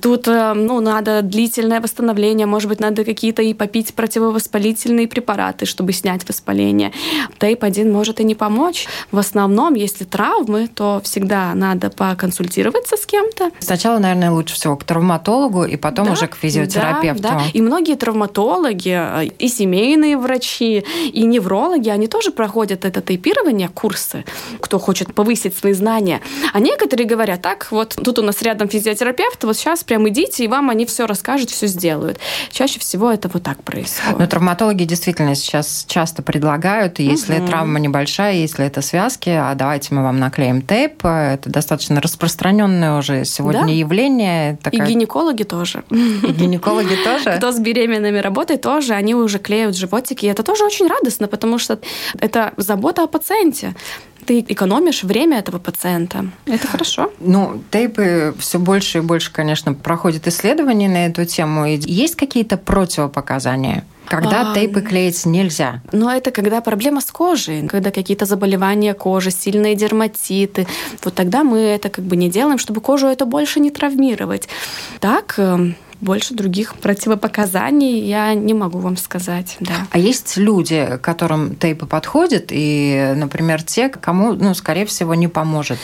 тут 0.00 0.28
э, 0.28 0.52
ну, 0.54 0.80
надо 0.80 1.22
длительное 1.22 1.80
восстановление, 1.80 2.46
может 2.46 2.68
быть, 2.68 2.80
надо 2.80 3.04
какие-то 3.04 3.42
и 3.42 3.54
попить 3.54 3.94
противовоспалительные 3.94 5.08
препараты, 5.08 5.66
чтобы 5.66 5.92
снять 5.92 6.28
воспаление. 6.28 6.92
Тейп 7.38 7.64
один 7.64 7.92
может 7.92 8.20
и 8.20 8.24
не 8.24 8.34
помочь. 8.34 8.86
В 9.10 9.18
основном, 9.18 9.74
если 9.74 10.04
травмы, 10.04 10.68
то 10.68 11.00
всегда 11.04 11.54
надо 11.54 11.90
поконсультироваться 11.90 12.96
с 12.96 13.06
кем-то. 13.06 13.50
Сначала, 13.60 13.98
наверное, 13.98 14.30
лучше 14.30 14.54
всего 14.54 14.76
к 14.76 14.84
травматологу, 14.84 15.31
травматологу 15.32 15.64
и 15.64 15.76
потом 15.76 16.06
да, 16.06 16.12
уже 16.12 16.26
к 16.26 16.36
физиотерапевту. 16.36 17.22
Да, 17.22 17.30
да. 17.30 17.42
И 17.52 17.60
многие 17.60 17.96
травматологи, 17.96 19.24
и 19.38 19.48
семейные 19.48 20.16
врачи, 20.16 20.84
и 21.12 21.24
неврологи, 21.24 21.88
они 21.88 22.06
тоже 22.06 22.30
проходят 22.30 22.84
это 22.84 23.00
тейпирование, 23.00 23.68
курсы, 23.68 24.24
кто 24.60 24.78
хочет 24.78 25.14
повысить 25.14 25.56
свои 25.56 25.72
знания. 25.72 26.20
А 26.52 26.60
некоторые 26.60 27.06
говорят, 27.06 27.42
так, 27.42 27.68
вот 27.70 27.96
тут 28.02 28.18
у 28.18 28.22
нас 28.22 28.42
рядом 28.42 28.68
физиотерапевт, 28.68 29.44
вот 29.44 29.56
сейчас 29.56 29.84
прям 29.84 30.08
идите, 30.08 30.44
и 30.44 30.48
вам 30.48 30.70
они 30.70 30.84
все 30.84 31.06
расскажут, 31.06 31.50
все 31.50 31.66
сделают. 31.66 32.18
Чаще 32.50 32.78
всего 32.78 33.10
это 33.10 33.28
вот 33.32 33.42
так 33.42 33.62
происходит. 33.62 34.18
Но 34.18 34.26
травматологи 34.26 34.84
действительно 34.84 35.34
сейчас 35.34 35.84
часто 35.88 36.22
предлагают, 36.22 36.98
если 36.98 37.38
угу. 37.38 37.46
травма 37.46 37.78
небольшая, 37.78 38.34
если 38.34 38.66
это 38.66 38.82
связки, 38.82 39.30
а 39.30 39.54
давайте 39.54 39.94
мы 39.94 40.02
вам 40.02 40.18
наклеим 40.18 40.62
тейп. 40.62 41.04
Это 41.04 41.48
достаточно 41.48 42.00
распространенное 42.00 42.98
уже 42.98 43.24
сегодня 43.24 43.62
да? 43.62 43.72
явление. 43.72 44.58
Такая... 44.62 44.86
И 44.86 44.92
гинекологи 44.92 45.21
гинекологи 45.22 45.42
тоже. 45.44 45.84
И 45.90 46.32
гинекологи 46.32 46.96
тоже? 47.04 47.36
Кто 47.36 47.52
с 47.52 47.58
беременными 47.58 48.18
работает, 48.18 48.62
тоже 48.62 48.94
они 48.94 49.14
уже 49.14 49.38
клеют 49.38 49.76
животики. 49.76 50.26
И 50.26 50.28
это 50.28 50.42
тоже 50.42 50.64
очень 50.64 50.86
радостно, 50.86 51.28
потому 51.28 51.58
что 51.58 51.78
это 52.20 52.52
забота 52.56 53.02
о 53.02 53.06
пациенте 53.06 53.74
ты 54.24 54.38
экономишь 54.38 55.02
время 55.02 55.40
этого 55.40 55.58
пациента. 55.58 56.26
Это 56.46 56.68
хорошо. 56.68 57.10
Ну, 57.18 57.60
тейпы 57.72 58.32
все 58.38 58.60
больше 58.60 58.98
и 58.98 59.00
больше, 59.00 59.32
конечно, 59.32 59.74
проходят 59.74 60.28
исследования 60.28 60.88
на 60.88 61.06
эту 61.06 61.24
тему. 61.24 61.66
И 61.66 61.76
есть 61.90 62.14
какие-то 62.14 62.56
противопоказания? 62.56 63.84
Когда 64.12 64.50
а, 64.50 64.54
тейпы 64.54 64.82
клеить 64.82 65.24
нельзя? 65.24 65.80
Ну, 65.90 66.10
это 66.10 66.30
когда 66.32 66.60
проблема 66.60 67.00
с 67.00 67.10
кожей, 67.10 67.66
когда 67.66 67.90
какие-то 67.90 68.26
заболевания 68.26 68.92
кожи, 68.92 69.30
сильные 69.30 69.74
дерматиты. 69.74 70.66
Вот 71.02 71.14
тогда 71.14 71.44
мы 71.44 71.58
это 71.60 71.88
как 71.88 72.04
бы 72.04 72.16
не 72.16 72.28
делаем, 72.28 72.58
чтобы 72.58 72.82
кожу 72.82 73.06
это 73.06 73.24
больше 73.24 73.58
не 73.58 73.70
травмировать. 73.70 74.50
Так, 75.00 75.38
эм, 75.38 75.76
больше 76.02 76.34
других 76.34 76.74
противопоказаний 76.74 78.00
я 78.00 78.34
не 78.34 78.54
могу 78.54 78.78
вам 78.78 78.96
сказать. 78.96 79.56
Да. 79.60 79.86
А 79.90 79.98
есть 79.98 80.36
люди, 80.36 80.98
которым 81.00 81.54
тейпы 81.54 81.86
подходят, 81.86 82.46
и, 82.50 83.14
например, 83.16 83.62
те, 83.62 83.88
кому, 83.88 84.32
ну, 84.32 84.54
скорее 84.54 84.84
всего, 84.84 85.14
не 85.14 85.28
поможет? 85.28 85.78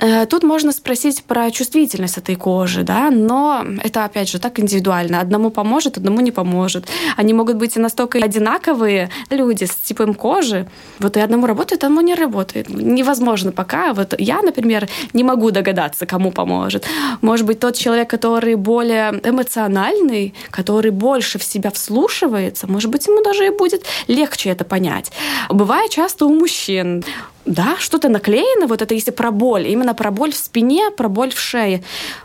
Э, 0.00 0.26
тут 0.26 0.44
можно 0.44 0.72
спросить 0.72 1.24
про 1.24 1.50
чувствительность 1.50 2.18
этой 2.18 2.36
кожи, 2.36 2.84
да, 2.84 3.10
но 3.10 3.64
это, 3.82 4.04
опять 4.04 4.28
же, 4.28 4.38
так 4.38 4.60
индивидуально. 4.60 5.20
Одному 5.20 5.50
поможет, 5.50 5.98
одному 5.98 6.20
не 6.20 6.30
поможет. 6.30 6.86
Они 7.16 7.32
могут 7.32 7.56
быть 7.56 7.76
и 7.76 7.80
настолько 7.80 8.18
одинаковые 8.18 9.10
люди 9.30 9.64
с 9.64 9.74
типом 9.74 10.14
кожи. 10.14 10.66
Вот 11.00 11.16
и 11.16 11.20
одному 11.20 11.46
работает, 11.46 11.82
а 11.82 11.86
одному 11.86 12.06
не 12.06 12.14
работает. 12.14 12.68
Невозможно 12.68 13.52
пока. 13.52 13.92
Вот 13.92 14.14
я, 14.18 14.40
например, 14.42 14.88
не 15.12 15.24
могу 15.24 15.50
догадаться, 15.50 16.06
кому 16.06 16.30
поможет. 16.30 16.86
Может 17.20 17.46
быть, 17.46 17.58
тот 17.58 17.76
человек, 17.76 18.08
который 18.08 18.54
более 18.54 19.20
эмоциональный, 19.24 19.63
рациональный, 19.64 20.34
который 20.50 20.90
больше 20.90 21.38
в 21.38 21.44
себя 21.44 21.70
вслушивается, 21.70 22.66
может 22.66 22.90
быть, 22.90 23.06
ему 23.06 23.22
даже 23.22 23.46
и 23.46 23.50
будет 23.50 23.84
легче 24.08 24.50
это 24.50 24.64
понять. 24.64 25.12
Бывает 25.48 25.90
часто 25.90 26.26
у 26.26 26.34
мужчин 26.34 27.04
да, 27.46 27.76
что-то 27.78 28.08
наклеено, 28.08 28.66
вот 28.66 28.82
это 28.82 28.94
если 28.94 29.10
про 29.10 29.30
боль, 29.30 29.68
именно 29.68 29.94
про 29.94 30.10
боль 30.10 30.32
в 30.32 30.36
спине, 30.36 30.90
про 30.90 31.08
боль 31.08 31.32
в 31.32 31.38
шее. 31.38 31.82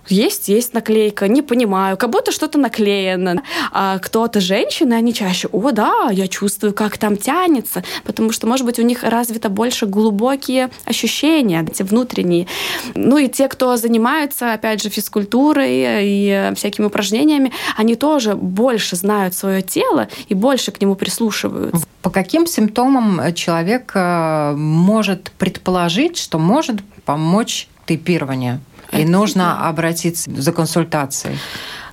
Есть, 0.07 0.47
есть 0.47 0.73
наклейка, 0.73 1.27
не 1.27 1.41
понимаю, 1.41 1.97
как 1.97 2.09
будто 2.09 2.31
что-то 2.31 2.57
наклеено. 2.57 3.41
А 3.71 3.99
кто-то, 3.99 4.39
женщины, 4.39 4.93
они 4.93 5.13
чаще, 5.13 5.49
о, 5.51 5.71
да, 5.71 6.09
я 6.11 6.27
чувствую, 6.27 6.73
как 6.73 6.97
там 6.97 7.17
тянется, 7.17 7.83
потому 8.05 8.31
что, 8.31 8.47
может 8.47 8.65
быть, 8.65 8.79
у 8.79 8.83
них 8.83 9.03
развито 9.03 9.49
больше 9.49 9.85
глубокие 9.85 10.69
ощущения, 10.85 11.65
эти 11.69 11.83
внутренние. 11.83 12.47
Ну 12.95 13.17
и 13.17 13.27
те, 13.27 13.47
кто 13.47 13.75
занимаются, 13.77 14.53
опять 14.53 14.81
же, 14.81 14.89
физкультурой 14.89 15.69
и 15.71 16.51
всякими 16.55 16.85
упражнениями, 16.85 17.51
они 17.75 17.95
тоже 17.95 18.35
больше 18.35 18.95
знают 18.95 19.33
свое 19.33 19.61
тело 19.61 20.07
и 20.29 20.33
больше 20.33 20.71
к 20.71 20.79
нему 20.81 20.95
прислушиваются. 20.95 21.85
По 22.01 22.09
каким 22.09 22.47
симптомам 22.47 23.33
человек 23.33 23.91
э, 23.93 24.53
может 24.55 25.09
может 25.09 25.31
предположить, 25.31 26.17
что 26.17 26.39
может 26.39 26.81
помочь 27.05 27.67
тейпирование. 27.85 28.59
И 28.91 29.05
нужно 29.05 29.67
обратиться 29.67 30.29
за 30.31 30.51
консультацией. 30.51 31.37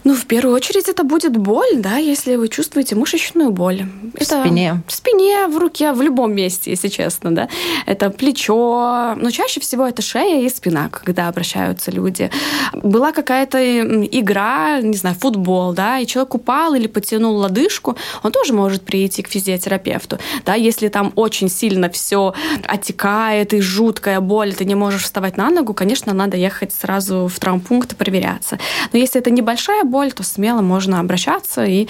Ну, 0.07 0.15
в 0.15 0.25
первую 0.27 0.55
очередь, 0.55 0.89
это 0.89 1.03
будет 1.03 1.37
боль, 1.37 1.79
да, 1.79 1.97
если 1.97 2.37
вы 2.37 2.47
чувствуете 2.47 2.95
мышечную 2.95 3.51
боль. 3.51 3.87
В 4.13 4.23
это 4.23 4.41
спине. 4.41 4.81
В 4.87 4.93
спине, 4.93 5.49
в 5.49 5.59
руке, 5.59 5.93
в 5.93 6.01
любом 6.01 6.33
месте, 6.33 6.71
если 6.71 6.87
честно, 6.87 7.35
да. 7.35 7.49
Это 7.87 8.11
плечо, 8.11 9.17
но 9.17 9.31
чаще 9.33 9.59
всего 9.59 9.85
это 9.85 10.03
шея 10.03 10.47
и 10.47 10.49
спина, 10.49 10.91
когда 10.91 11.27
обращаются 11.27 11.91
люди. 11.91 12.31
Была 12.73 13.11
какая-то 13.11 13.59
игра, 14.05 14.81
не 14.81 14.97
знаю, 14.97 15.17
футбол, 15.17 15.73
да, 15.73 15.99
и 15.99 16.07
человек 16.07 16.37
упал 16.37 16.75
или 16.75 16.87
потянул 16.87 17.35
лодыжку, 17.39 17.97
он 18.23 18.31
тоже 18.31 18.53
может 18.53 18.83
прийти 18.85 19.25
к 19.25 19.29
физиотерапевту, 19.29 20.21
да, 20.45 20.55
если 20.55 20.87
там 20.87 21.13
очень 21.17 21.49
сильно 21.49 21.91
все 21.91 22.33
отекает 22.69 23.53
и 23.55 23.61
жуткая 23.61 24.21
боль, 24.21 24.55
ты 24.55 24.67
не 24.67 24.77
можешь 24.77 25.03
вставать 25.03 25.37
на 25.37 25.51
ногу, 25.51 25.75
конечно, 25.75 26.15
надо 26.15 26.37
ехать 26.37 26.73
сразу 26.73 27.27
в 27.27 27.41
травмпункт 27.41 27.95
и 27.95 27.97
проверяться. 27.97 28.61
Но 28.93 29.01
если 29.01 29.21
это 29.21 29.33
небольшая 29.33 29.83
боль, 29.83 29.96
боль, 29.97 30.13
то 30.13 30.23
смело 30.23 30.61
можно 30.61 31.01
обращаться 31.01 31.65
и 31.65 31.89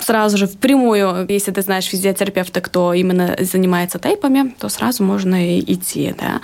сразу 0.00 0.36
же 0.36 0.46
впрямую, 0.46 1.26
если 1.28 1.50
ты 1.50 1.62
знаешь 1.62 1.86
физиотерапевта, 1.86 2.60
кто 2.60 2.92
именно 2.94 3.36
занимается 3.40 3.98
тейпами, 3.98 4.54
то 4.58 4.68
сразу 4.68 5.04
можно 5.04 5.58
идти, 5.60 6.14
да. 6.18 6.40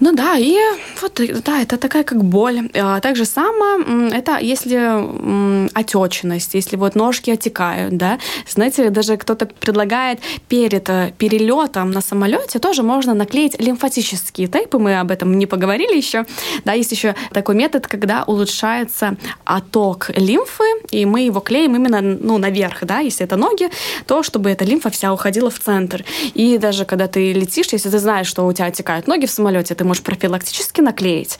Ну 0.00 0.12
да, 0.12 0.36
и 0.38 0.56
вот, 1.02 1.20
да, 1.44 1.62
это 1.62 1.76
такая 1.76 2.04
как 2.04 2.24
боль. 2.24 2.70
А 2.74 3.00
также 3.00 3.24
само, 3.24 4.10
это 4.12 4.38
если 4.38 5.68
отечность, 5.74 6.54
если 6.54 6.76
вот 6.76 6.94
ножки 6.94 7.30
отекают, 7.30 7.96
да. 7.96 8.18
Знаете, 8.48 8.90
даже 8.90 9.16
кто-то 9.16 9.46
предлагает 9.46 10.20
перед 10.48 10.88
э, 10.88 11.12
перелетом 11.18 11.90
на 11.90 12.00
самолете 12.00 12.58
тоже 12.58 12.82
можно 12.82 13.14
наклеить 13.14 13.60
лимфатические 13.60 14.48
тейпы, 14.48 14.78
мы 14.78 15.00
об 15.00 15.10
этом 15.10 15.38
не 15.38 15.46
поговорили 15.46 15.96
еще. 15.96 16.24
Да, 16.64 16.72
есть 16.72 16.92
еще 16.92 17.14
такой 17.32 17.54
метод, 17.54 17.86
когда 17.86 18.24
улучшается 18.26 19.16
отток 19.44 20.10
лимфы, 20.18 20.64
и 20.90 21.06
мы 21.06 21.22
его 21.22 21.40
клеим 21.40 21.76
именно 21.76 22.00
ну, 22.00 22.38
наверх, 22.38 22.84
да, 22.84 22.98
если 23.00 23.24
это 23.24 23.36
ноги, 23.36 23.70
то 24.06 24.22
чтобы 24.22 24.50
эта 24.50 24.64
лимфа 24.64 24.90
вся 24.90 25.12
уходила 25.12 25.50
в 25.50 25.58
центр. 25.58 26.04
И 26.34 26.58
даже 26.58 26.84
когда 26.84 27.06
ты 27.06 27.32
летишь, 27.32 27.68
если 27.72 27.90
ты 27.90 27.98
знаешь, 27.98 28.26
что 28.26 28.46
у 28.46 28.52
тебя 28.52 28.66
отекают 28.66 29.06
ноги 29.06 29.26
в 29.26 29.30
самолете, 29.30 29.74
ты 29.74 29.84
можешь 29.84 30.02
профилактически 30.02 30.80
наклеить. 30.80 31.38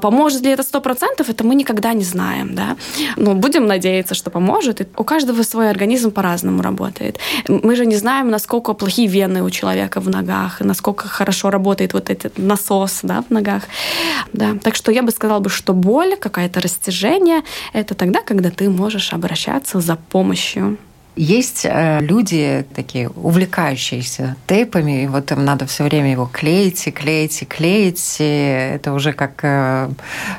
Поможет 0.00 0.42
ли 0.42 0.50
это 0.50 0.62
сто 0.62 0.80
процентов, 0.80 1.28
это 1.28 1.44
мы 1.44 1.54
никогда 1.54 1.92
не 1.92 2.04
знаем, 2.04 2.54
да. 2.54 2.76
Но 3.16 3.34
будем 3.34 3.66
надеяться, 3.66 4.14
что 4.14 4.30
поможет. 4.30 4.80
И 4.80 4.86
у 4.96 5.04
каждого 5.04 5.42
свой 5.42 5.70
организм 5.70 6.10
по-разному 6.10 6.62
работает. 6.62 7.18
Мы 7.48 7.76
же 7.76 7.86
не 7.86 7.96
знаем, 7.96 8.30
насколько 8.30 8.74
плохие 8.74 9.08
вены 9.08 9.42
у 9.42 9.50
человека 9.50 10.00
в 10.00 10.08
ногах, 10.08 10.60
насколько 10.60 11.08
хорошо 11.08 11.50
работает 11.50 11.92
вот 11.92 12.10
этот 12.10 12.38
насос, 12.38 13.00
да, 13.02 13.22
в 13.28 13.30
ногах. 13.30 13.62
Да. 14.32 14.56
Так 14.62 14.74
что 14.74 14.92
я 14.92 15.02
бы 15.02 15.10
сказала 15.10 15.40
бы, 15.40 15.50
что 15.50 15.72
боль, 15.72 16.16
какое-то 16.16 16.60
растяжение, 16.60 17.42
это 17.72 17.94
тогда, 17.94 18.17
когда 18.24 18.50
ты 18.50 18.70
можешь 18.70 19.12
обращаться 19.12 19.80
за 19.80 19.96
помощью. 19.96 20.78
Есть 21.18 21.62
э, 21.64 21.98
люди 22.00 22.64
такие 22.76 23.08
увлекающиеся 23.08 24.36
тейпами, 24.46 25.02
и 25.02 25.06
вот 25.08 25.32
им 25.32 25.44
надо 25.44 25.66
все 25.66 25.82
время 25.82 26.12
его 26.12 26.30
клеить 26.32 26.86
и 26.86 26.92
клеить 26.92 27.42
и 27.42 27.44
клеить. 27.44 28.16
И 28.20 28.70
это 28.74 28.92
уже 28.92 29.12
как 29.12 29.40
э, 29.42 29.88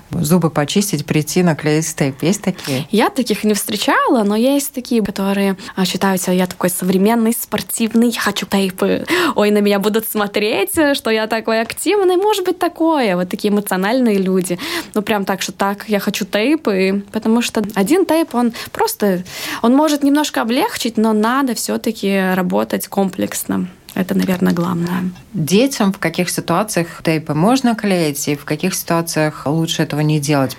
зубы 0.10 0.50
почистить, 0.50 1.06
прийти, 1.06 1.44
наклеить 1.44 1.94
тейп. 1.94 2.24
Есть 2.24 2.44
такие? 2.44 2.88
Я 2.92 3.10
таких 3.10 3.44
не 3.44 3.56
встречала, 3.56 4.24
но 4.24 4.38
есть 4.38 4.74
такие, 4.74 5.04
которые 5.04 5.58
а, 5.76 5.84
считают 5.84 6.22
себя, 6.22 6.32
я 6.32 6.48
такой 6.48 6.70
современный, 6.70 7.34
спортивный, 7.34 8.12
я 8.12 8.22
хочу 8.22 8.46
тейпы. 8.46 9.06
Ой, 9.36 9.52
на 9.52 9.58
меня 9.58 9.80
будут 9.80 10.08
смотреть, 10.08 10.76
что 10.94 11.10
я 11.10 11.28
такой 11.28 11.60
активный. 11.60 12.16
Может 12.16 12.46
быть, 12.46 12.58
такое. 12.58 13.18
Вот 13.18 13.28
такие 13.28 13.54
эмоциональные 13.54 14.18
люди. 14.18 14.58
Ну, 14.94 15.02
прям 15.02 15.26
так, 15.26 15.42
что 15.42 15.52
так, 15.52 15.90
я 15.90 16.00
хочу 16.00 16.24
тейпы. 16.24 17.04
Потому 17.12 17.42
что 17.42 17.66
один 17.76 18.06
тейп, 18.06 18.34
он 18.34 18.54
просто, 18.72 19.26
он 19.62 19.76
может 19.76 20.04
немножко 20.04 20.42
облегчить 20.42 20.69
облегчить, 20.70 20.98
но 20.98 21.14
надо 21.14 21.56
все-таки 21.56 22.34
работать 22.36 22.88
комплексно. 22.88 23.68
Это, 23.96 24.16
наверное, 24.16 24.54
главное. 24.54 25.12
Детям 25.34 25.92
в 25.92 25.98
каких 25.98 26.30
ситуациях 26.30 27.02
тейпы 27.04 27.34
можно 27.34 27.76
клеить, 27.76 28.28
и 28.28 28.36
в 28.36 28.46
каких 28.46 28.76
ситуациях 28.76 29.44
лучше 29.46 29.84
этого 29.84 30.02
не 30.02 30.20
делать? 30.20 30.56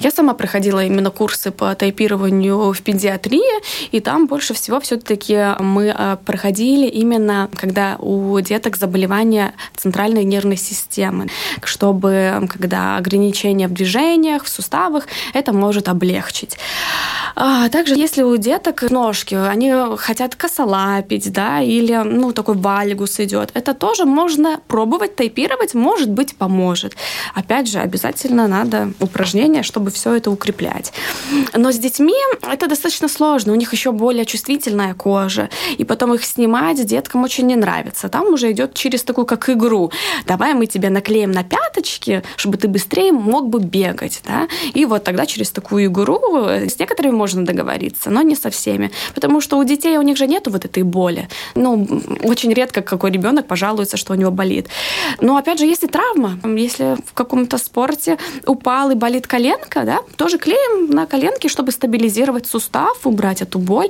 Я 0.00 0.10
сама 0.10 0.34
проходила 0.34 0.84
именно 0.84 1.10
курсы 1.10 1.50
по 1.50 1.74
тайпированию 1.74 2.72
в 2.72 2.82
педиатрии, 2.82 3.62
и 3.92 4.00
там 4.00 4.26
больше 4.26 4.54
всего 4.54 4.80
все-таки 4.80 5.54
мы 5.60 5.90
а, 5.90 6.16
проходили 6.16 6.86
именно, 6.86 7.48
когда 7.56 7.96
у 7.98 8.38
деток 8.40 8.76
заболевания 8.76 9.54
центральной 9.76 10.24
нервной 10.24 10.56
системы, 10.56 11.28
чтобы 11.62 12.48
когда 12.50 12.96
ограничения 12.96 13.68
в 13.68 13.72
движениях, 13.72 14.44
в 14.44 14.48
суставах, 14.48 15.06
это 15.34 15.52
может 15.52 15.88
облегчить. 15.88 16.56
А 17.36 17.68
также, 17.68 17.94
если 17.94 18.22
у 18.22 18.36
деток 18.36 18.90
ножки, 18.90 19.34
они 19.34 19.72
хотят 19.96 20.34
косолапить, 20.34 21.32
да, 21.32 21.60
или, 21.60 21.96
ну, 22.04 22.32
такой 22.32 22.56
вальгус 22.56 23.20
идет, 23.20 23.50
это 23.54 23.72
тоже 23.74 24.04
можно 24.04 24.60
пробовать 24.68 25.16
тайпировать, 25.16 25.74
может 25.74 26.10
быть, 26.10 26.36
поможет. 26.36 26.96
Опять 27.34 27.68
же, 27.68 27.78
обязательно 27.78 28.48
надо 28.48 28.92
упражнения, 29.60 29.62
чтобы 29.62 29.90
все 29.90 30.14
это 30.14 30.30
укреплять. 30.30 30.92
Но 31.54 31.70
с 31.70 31.78
детьми 31.78 32.14
это 32.42 32.68
достаточно 32.68 33.08
сложно, 33.08 33.52
у 33.52 33.56
них 33.56 33.72
еще 33.72 33.92
более 33.92 34.24
чувствительная 34.24 34.94
кожа, 34.94 35.48
и 35.78 35.84
потом 35.84 36.14
их 36.14 36.24
снимать 36.24 36.84
деткам 36.86 37.24
очень 37.24 37.46
не 37.46 37.56
нравится. 37.56 38.08
Там 38.08 38.32
уже 38.32 38.50
идет 38.50 38.74
через 38.74 39.02
такую, 39.02 39.26
как 39.26 39.48
игру. 39.48 39.90
Давай 40.26 40.54
мы 40.54 40.66
тебе 40.66 40.90
наклеим 40.90 41.32
на 41.32 41.42
пяточки, 41.42 42.22
чтобы 42.36 42.56
ты 42.56 42.68
быстрее 42.68 43.12
мог 43.12 43.48
бы 43.48 43.60
бегать, 43.60 44.22
да, 44.26 44.48
и 44.74 44.86
вот 44.86 45.04
тогда 45.04 45.26
через 45.26 45.50
такую 45.50 45.86
игру 45.86 46.46
с 46.48 46.78
некоторыми 46.78 47.14
можно 47.14 47.44
договориться, 47.44 48.10
но 48.10 48.22
не 48.22 48.36
со 48.36 48.48
всеми. 48.50 48.90
Потому 49.14 49.40
что 49.40 49.58
у 49.58 49.64
детей 49.64 49.98
у 49.98 50.02
них 50.02 50.16
же 50.16 50.26
нет 50.26 50.46
вот 50.46 50.64
этой 50.64 50.82
боли. 50.82 51.28
Ну, 51.54 51.86
очень 52.22 52.52
редко 52.52 52.82
какой 52.82 53.10
ребенок 53.10 53.46
пожалуется, 53.46 53.96
что 53.96 54.12
у 54.12 54.16
него 54.16 54.30
болит. 54.30 54.68
Но 55.20 55.36
опять 55.36 55.58
же, 55.58 55.66
если 55.66 55.86
травма, 55.86 56.38
если 56.44 56.96
в 57.04 57.12
каком-то 57.14 57.58
спорте 57.58 58.18
упал 58.46 58.90
и 58.90 58.94
болит 58.94 59.26
коленка, 59.40 59.84
да, 59.84 60.00
тоже 60.16 60.38
клеим 60.38 60.90
на 60.90 61.06
коленке, 61.06 61.48
чтобы 61.48 61.72
стабилизировать 61.72 62.46
сустав, 62.46 63.06
убрать 63.06 63.40
эту 63.40 63.58
боль, 63.58 63.88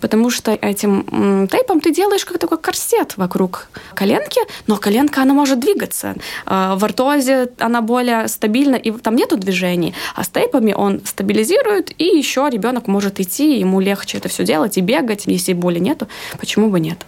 потому 0.00 0.30
что 0.30 0.52
этим 0.52 1.48
тейпом 1.48 1.80
ты 1.80 1.92
делаешь 1.92 2.24
как 2.24 2.38
такой 2.38 2.58
корсет 2.58 3.16
вокруг 3.16 3.68
коленки, 3.94 4.40
но 4.68 4.76
коленка, 4.76 5.22
она 5.22 5.34
может 5.34 5.58
двигаться. 5.58 6.14
А, 6.46 6.76
в 6.76 6.84
ортозе 6.84 7.48
она 7.58 7.80
более 7.80 8.28
стабильна, 8.28 8.76
и 8.76 8.92
там 8.92 9.16
нету 9.16 9.36
движений, 9.36 9.92
а 10.14 10.22
с 10.22 10.28
тейпами 10.28 10.72
он 10.72 11.00
стабилизирует, 11.04 11.90
и 12.00 12.04
еще 12.04 12.48
ребенок 12.48 12.86
может 12.86 13.18
идти, 13.18 13.58
ему 13.58 13.80
легче 13.80 14.18
это 14.18 14.28
все 14.28 14.44
делать 14.44 14.78
и 14.78 14.80
бегать, 14.82 15.24
если 15.26 15.52
боли 15.52 15.80
нету, 15.80 16.06
почему 16.38 16.70
бы 16.70 16.78
нет? 16.78 16.98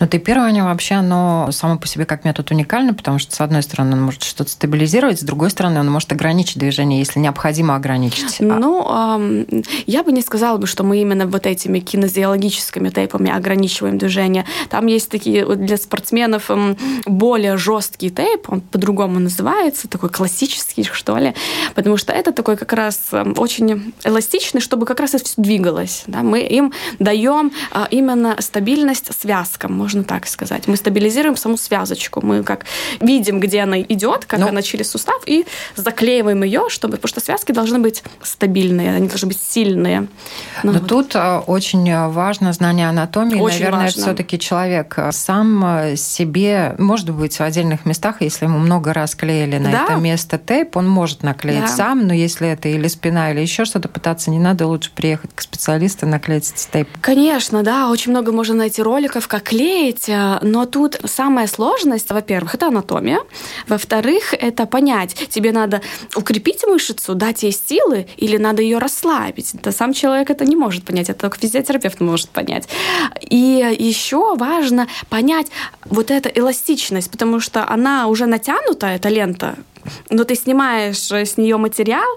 Но 0.00 0.06
тейпирование 0.06 0.64
вообще, 0.64 0.94
оно 0.94 1.50
само 1.52 1.78
по 1.78 1.86
себе 1.86 2.06
как 2.06 2.24
метод 2.24 2.50
уникальный, 2.50 2.94
потому 2.94 3.18
что, 3.18 3.36
с 3.36 3.40
одной 3.42 3.62
стороны, 3.62 3.92
он 3.92 4.02
может 4.02 4.22
что-то 4.22 4.50
стабилизировать, 4.50 5.20
с 5.20 5.22
другой 5.22 5.50
стороны, 5.50 5.80
он 5.80 5.90
может 5.90 6.10
ограничить 6.12 6.58
движение, 6.58 6.98
если 6.98 7.18
необходимо 7.18 7.41
ограничить. 7.74 8.40
А 8.40 8.44
ну, 8.44 9.46
я 9.86 10.02
бы 10.02 10.12
не 10.12 10.22
сказала 10.22 10.58
бы, 10.58 10.66
что 10.66 10.84
мы 10.84 11.00
именно 11.00 11.26
вот 11.26 11.46
этими 11.46 11.80
кинезиологическими 11.80 12.88
тейпами 12.90 13.30
ограничиваем 13.30 13.98
движение. 13.98 14.44
Там 14.68 14.86
есть 14.86 15.10
такие 15.10 15.44
для 15.56 15.76
спортсменов 15.76 16.50
более 17.06 17.56
жесткий 17.56 18.10
тейп, 18.10 18.50
он 18.50 18.60
по-другому 18.60 19.18
называется, 19.18 19.88
такой 19.88 20.08
классический, 20.08 20.84
что 20.84 21.16
ли, 21.16 21.34
потому 21.74 21.96
что 21.96 22.12
это 22.12 22.32
такой 22.32 22.56
как 22.56 22.72
раз 22.72 22.98
очень 23.36 23.92
эластичный, 24.04 24.60
чтобы 24.60 24.86
как 24.86 25.00
раз 25.00 25.14
это 25.14 25.24
все 25.24 25.34
двигалось. 25.36 26.04
Да? 26.06 26.22
Мы 26.22 26.40
им 26.40 26.72
даем 26.98 27.52
а, 27.70 27.88
именно 27.90 28.36
стабильность 28.40 29.08
связкам, 29.18 29.72
можно 29.72 30.04
так 30.04 30.26
сказать. 30.26 30.66
Мы 30.66 30.76
стабилизируем 30.76 31.36
саму 31.36 31.56
связочку. 31.56 32.20
Мы 32.24 32.42
как 32.42 32.64
видим, 33.00 33.40
где 33.40 33.60
она 33.60 33.80
идет, 33.80 34.24
как 34.24 34.40
ну, 34.40 34.48
она 34.48 34.62
через 34.62 34.90
сустав, 34.90 35.22
и 35.26 35.46
заклеиваем 35.76 36.42
ее, 36.42 36.68
чтобы, 36.68 36.96
потому 36.96 37.08
что 37.08 37.20
связки 37.32 37.52
должны 37.52 37.78
быть 37.78 38.02
стабильные, 38.22 38.94
они 38.94 39.08
должны 39.08 39.28
быть 39.28 39.40
сильные. 39.40 40.08
Ну, 40.62 40.72
Но 40.72 40.78
вот. 40.78 40.88
тут 40.88 41.16
а, 41.16 41.40
очень 41.40 42.08
важно 42.08 42.52
знание 42.52 42.88
анатомии. 42.88 43.40
Очень 43.40 43.60
Наверное, 43.62 43.88
все-таки 43.88 44.38
человек 44.38 44.98
сам 45.12 45.96
себе, 45.96 46.74
может 46.78 47.10
быть, 47.10 47.38
в 47.38 47.40
отдельных 47.40 47.86
местах, 47.86 48.16
если 48.20 48.44
ему 48.46 48.58
много 48.58 48.92
раз 48.92 49.14
клеили 49.14 49.58
на 49.58 49.70
да? 49.70 49.84
это 49.84 49.94
место 49.94 50.38
тейп, 50.38 50.76
он 50.76 50.88
может 50.88 51.22
наклеить 51.22 51.62
да. 51.62 51.68
сам, 51.68 52.06
но 52.06 52.12
если 52.12 52.48
это 52.48 52.68
или 52.68 52.88
спина, 52.88 53.32
или 53.32 53.40
еще 53.40 53.64
что-то 53.64 53.88
пытаться 53.88 54.30
не 54.30 54.38
надо, 54.38 54.66
лучше 54.66 54.90
приехать 54.94 55.30
к 55.34 55.40
специалисту, 55.40 56.06
наклеить 56.06 56.52
тейп? 56.72 56.88
Конечно, 57.00 57.62
да, 57.62 57.88
очень 57.88 58.10
много 58.10 58.32
можно 58.32 58.54
найти 58.54 58.82
роликов, 58.82 59.26
как 59.28 59.44
клеить, 59.44 60.10
но 60.42 60.66
тут 60.66 61.00
самая 61.04 61.46
сложность, 61.46 62.10
во-первых, 62.10 62.54
это 62.54 62.68
анатомия, 62.68 63.20
во-вторых, 63.68 64.34
это 64.34 64.66
понять, 64.66 65.14
тебе 65.30 65.52
надо 65.52 65.80
укрепить 66.14 66.64
мышцу, 66.66 67.14
дать 67.22 67.44
ей 67.44 67.52
силы, 67.52 68.08
или 68.16 68.36
надо 68.36 68.62
ее 68.62 68.78
расслабить. 68.78 69.54
Это 69.54 69.70
сам 69.70 69.92
человек 69.92 70.28
это 70.30 70.44
не 70.44 70.56
может 70.56 70.84
понять, 70.84 71.08
это 71.08 71.20
только 71.20 71.38
физиотерапевт 71.38 72.00
может 72.00 72.30
понять. 72.30 72.68
И 73.20 73.76
еще 73.78 74.34
важно 74.34 74.88
понять 75.08 75.46
вот 75.84 76.10
эту 76.10 76.28
эластичность, 76.34 77.12
потому 77.12 77.38
что 77.38 77.64
она 77.68 78.08
уже 78.08 78.26
натянута, 78.26 78.88
эта 78.88 79.08
лента, 79.08 79.54
но 80.10 80.24
ты 80.24 80.34
снимаешь 80.34 81.10
э, 81.10 81.24
с 81.24 81.36
нее 81.36 81.56
материал 81.56 82.16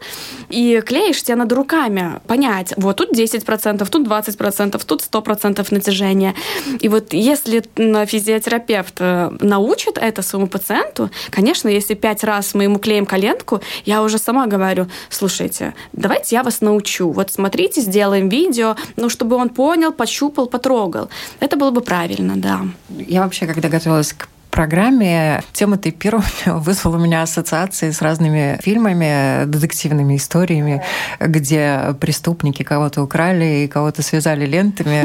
и 0.49 0.81
клеишь, 0.85 1.23
тебе 1.23 1.35
надо 1.35 1.55
руками 1.55 2.19
понять, 2.27 2.73
вот 2.77 2.97
тут 2.97 3.11
10%, 3.11 3.89
тут 3.89 4.07
20%, 4.07 4.85
тут 4.85 5.01
100% 5.01 5.67
натяжения. 5.71 6.35
И 6.79 6.89
вот 6.89 7.13
если 7.13 7.63
физиотерапевт 8.05 8.95
э, 8.99 9.31
научит 9.41 9.97
это 9.97 10.21
своему 10.21 10.47
пациенту, 10.47 11.09
конечно, 11.29 11.69
если 11.69 11.93
пять 11.93 12.23
раз 12.23 12.53
мы 12.53 12.63
ему 12.63 12.79
клеим 12.79 13.05
коленку, 13.05 13.61
я 13.85 14.03
уже 14.03 14.17
сама 14.17 14.47
говорю, 14.47 14.87
слушайте, 15.09 15.73
давайте 15.93 16.35
я 16.35 16.43
вас 16.43 16.61
научу. 16.61 17.11
Вот 17.11 17.31
смотрите, 17.31 17.81
сделаем 17.81 18.29
видео, 18.29 18.75
ну, 18.95 19.09
чтобы 19.09 19.35
он 19.35 19.49
понял, 19.49 19.91
пощупал, 19.91 20.47
потрогал. 20.47 21.09
Это 21.39 21.57
было 21.57 21.71
бы 21.71 21.81
правильно, 21.81 22.35
да. 22.35 22.61
Я 22.89 23.21
вообще, 23.21 23.45
когда 23.47 23.69
готовилась 23.69 24.13
к 24.13 24.27
программе 24.55 25.43
тема 25.51 25.77
тейпирования 25.77 26.45
вызвала 26.45 26.95
у 26.95 26.99
меня 26.99 27.21
ассоциации 27.21 27.91
с 27.91 28.01
разными 28.01 28.57
фильмами, 28.63 29.43
детективными 29.45 30.15
историями, 30.15 30.81
где 31.19 31.93
преступники 31.99 32.63
кого-то 32.63 33.03
украли 33.03 33.63
и 33.63 33.67
кого-то 33.67 34.01
связали 34.01 34.45
лентами 34.45 35.03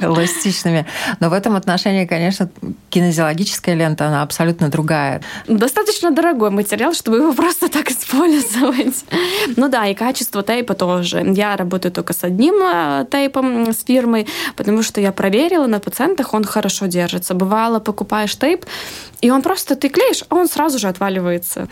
эластичными. 0.04 0.84
Но 1.18 1.30
в 1.30 1.32
этом 1.32 1.56
отношении, 1.56 2.04
конечно, 2.04 2.50
кинезиологическая 2.90 3.74
лента, 3.74 4.06
она 4.06 4.22
абсолютно 4.22 4.68
другая. 4.68 5.22
Достаточно 5.48 6.10
дорогой 6.10 6.50
материал, 6.50 6.92
чтобы 6.92 7.16
его 7.16 7.32
просто 7.40 7.70
так 7.70 7.90
использовать. 7.90 9.04
Ну 9.56 9.68
да, 9.70 9.86
и 9.86 9.94
качество 9.94 10.42
тейпа 10.42 10.74
тоже. 10.74 11.24
Я 11.34 11.56
работаю 11.56 11.90
только 11.90 12.12
с 12.12 12.22
одним 12.22 12.56
э, 12.62 13.06
тейпом, 13.10 13.72
с 13.72 13.82
фирмой, 13.82 14.26
потому 14.56 14.82
что 14.82 15.00
я 15.00 15.10
проверила 15.10 15.66
на 15.66 15.80
пациентах, 15.80 16.34
он 16.34 16.44
хорошо 16.44 16.84
держится. 16.84 17.32
Бывало, 17.32 17.80
покупаешь 17.80 18.36
тейп, 18.36 18.66
и 19.20 19.30
он 19.30 19.42
просто, 19.42 19.76
ты 19.76 19.88
клеишь, 19.88 20.24
а 20.28 20.36
он 20.36 20.48
сразу 20.48 20.78
же 20.78 20.88
отваливается. 20.88 21.68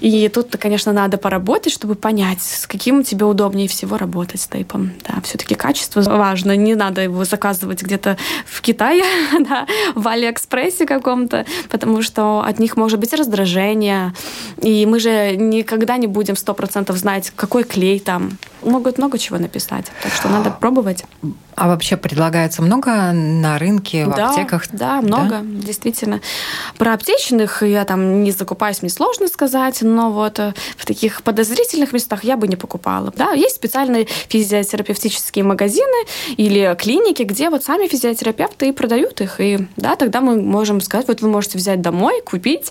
И 0.00 0.28
тут, 0.32 0.56
конечно, 0.56 0.92
надо 0.92 1.18
поработать, 1.18 1.72
чтобы 1.72 1.96
понять, 1.96 2.42
с 2.42 2.66
каким 2.66 3.02
тебе 3.02 3.26
удобнее 3.26 3.66
всего 3.68 3.96
работать 3.96 4.40
с 4.40 4.46
тейпом. 4.46 4.92
Да, 5.06 5.20
все-таки 5.22 5.54
качество 5.54 6.00
важно. 6.02 6.56
Не 6.56 6.74
надо 6.76 7.02
его 7.02 7.24
заказывать 7.24 7.82
где-то 7.82 8.16
в 8.46 8.60
Китае, 8.60 9.02
да, 9.40 9.66
в 9.94 10.06
Алиэкспрессе 10.06 10.86
каком-то, 10.86 11.44
потому 11.70 12.02
что 12.02 12.40
от 12.40 12.58
них 12.60 12.76
может 12.76 13.00
быть 13.00 13.12
раздражение. 13.12 14.14
И 14.62 14.86
мы 14.86 15.00
же 15.00 15.36
никогда 15.36 15.96
не 15.96 16.06
будем 16.06 16.36
сто 16.36 16.54
процентов 16.54 16.96
знать, 16.96 17.32
какой 17.34 17.64
клей 17.64 17.98
там. 17.98 18.38
Могут 18.62 18.98
много 18.98 19.18
чего 19.18 19.38
написать. 19.38 19.86
Так 20.02 20.12
что 20.12 20.28
надо 20.28 20.50
пробовать. 20.50 21.04
А 21.56 21.68
вообще 21.68 21.96
предлагается 21.96 22.60
много 22.60 23.12
на 23.12 23.58
рынке, 23.58 24.04
в 24.04 24.14
да, 24.14 24.28
аптеках? 24.28 24.64
Да, 24.72 25.00
много, 25.00 25.38
да? 25.38 25.42
действительно. 25.42 26.20
Про 26.76 26.92
аптечных 26.92 27.62
я 27.62 27.86
там 27.86 28.22
не 28.22 28.30
закупаюсь, 28.30 28.82
мне 28.82 28.90
сложно 28.90 29.26
сказать, 29.28 29.80
но 29.80 30.12
вот 30.12 30.38
э, 30.38 30.52
в 30.76 30.84
таких 30.84 31.22
подозрительных 31.22 31.94
местах 31.94 32.24
я 32.24 32.36
бы 32.36 32.46
не 32.46 32.56
покупала. 32.56 33.10
Да, 33.16 33.32
есть 33.32 33.56
специальные 33.56 34.06
физиотерапевтические 34.28 35.44
магазины 35.44 36.06
или 36.36 36.76
клиники, 36.78 37.22
где 37.22 37.48
вот 37.48 37.64
сами 37.64 37.88
физиотерапевты 37.88 38.68
и 38.68 38.72
продают 38.72 39.22
их. 39.22 39.40
И 39.40 39.66
да, 39.76 39.96
тогда 39.96 40.20
мы 40.20 40.40
можем 40.40 40.82
сказать, 40.82 41.08
вот 41.08 41.22
вы 41.22 41.28
можете 41.30 41.56
взять 41.56 41.80
домой, 41.80 42.20
купить 42.22 42.70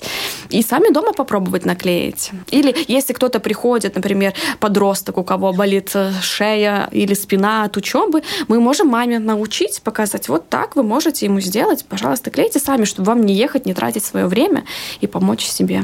и 0.51 0.61
сами 0.61 0.93
дома 0.93 1.13
попробовать 1.13 1.65
наклеить. 1.65 2.29
Или 2.51 2.75
если 2.87 3.13
кто-то 3.13 3.39
приходит, 3.39 3.95
например, 3.95 4.33
подросток, 4.59 5.17
у 5.17 5.23
кого 5.23 5.53
болит 5.53 5.89
э, 5.95 6.11
шея 6.21 6.87
или 6.91 7.15
спина 7.15 7.63
от 7.63 7.77
учебы, 7.77 8.21
мы 8.47 8.59
можем 8.59 8.74
можем 8.75 8.89
маме 8.89 9.19
научить, 9.19 9.81
показать, 9.83 10.27
вот 10.27 10.49
так 10.49 10.75
вы 10.75 10.83
можете 10.83 11.25
ему 11.25 11.39
сделать, 11.39 11.85
пожалуйста, 11.85 12.29
клейте 12.29 12.59
сами, 12.59 12.83
чтобы 12.83 13.07
вам 13.07 13.25
не 13.25 13.33
ехать, 13.33 13.65
не 13.65 13.73
тратить 13.73 14.03
свое 14.03 14.27
время 14.27 14.65
и 14.99 15.07
помочь 15.07 15.45
себе. 15.45 15.83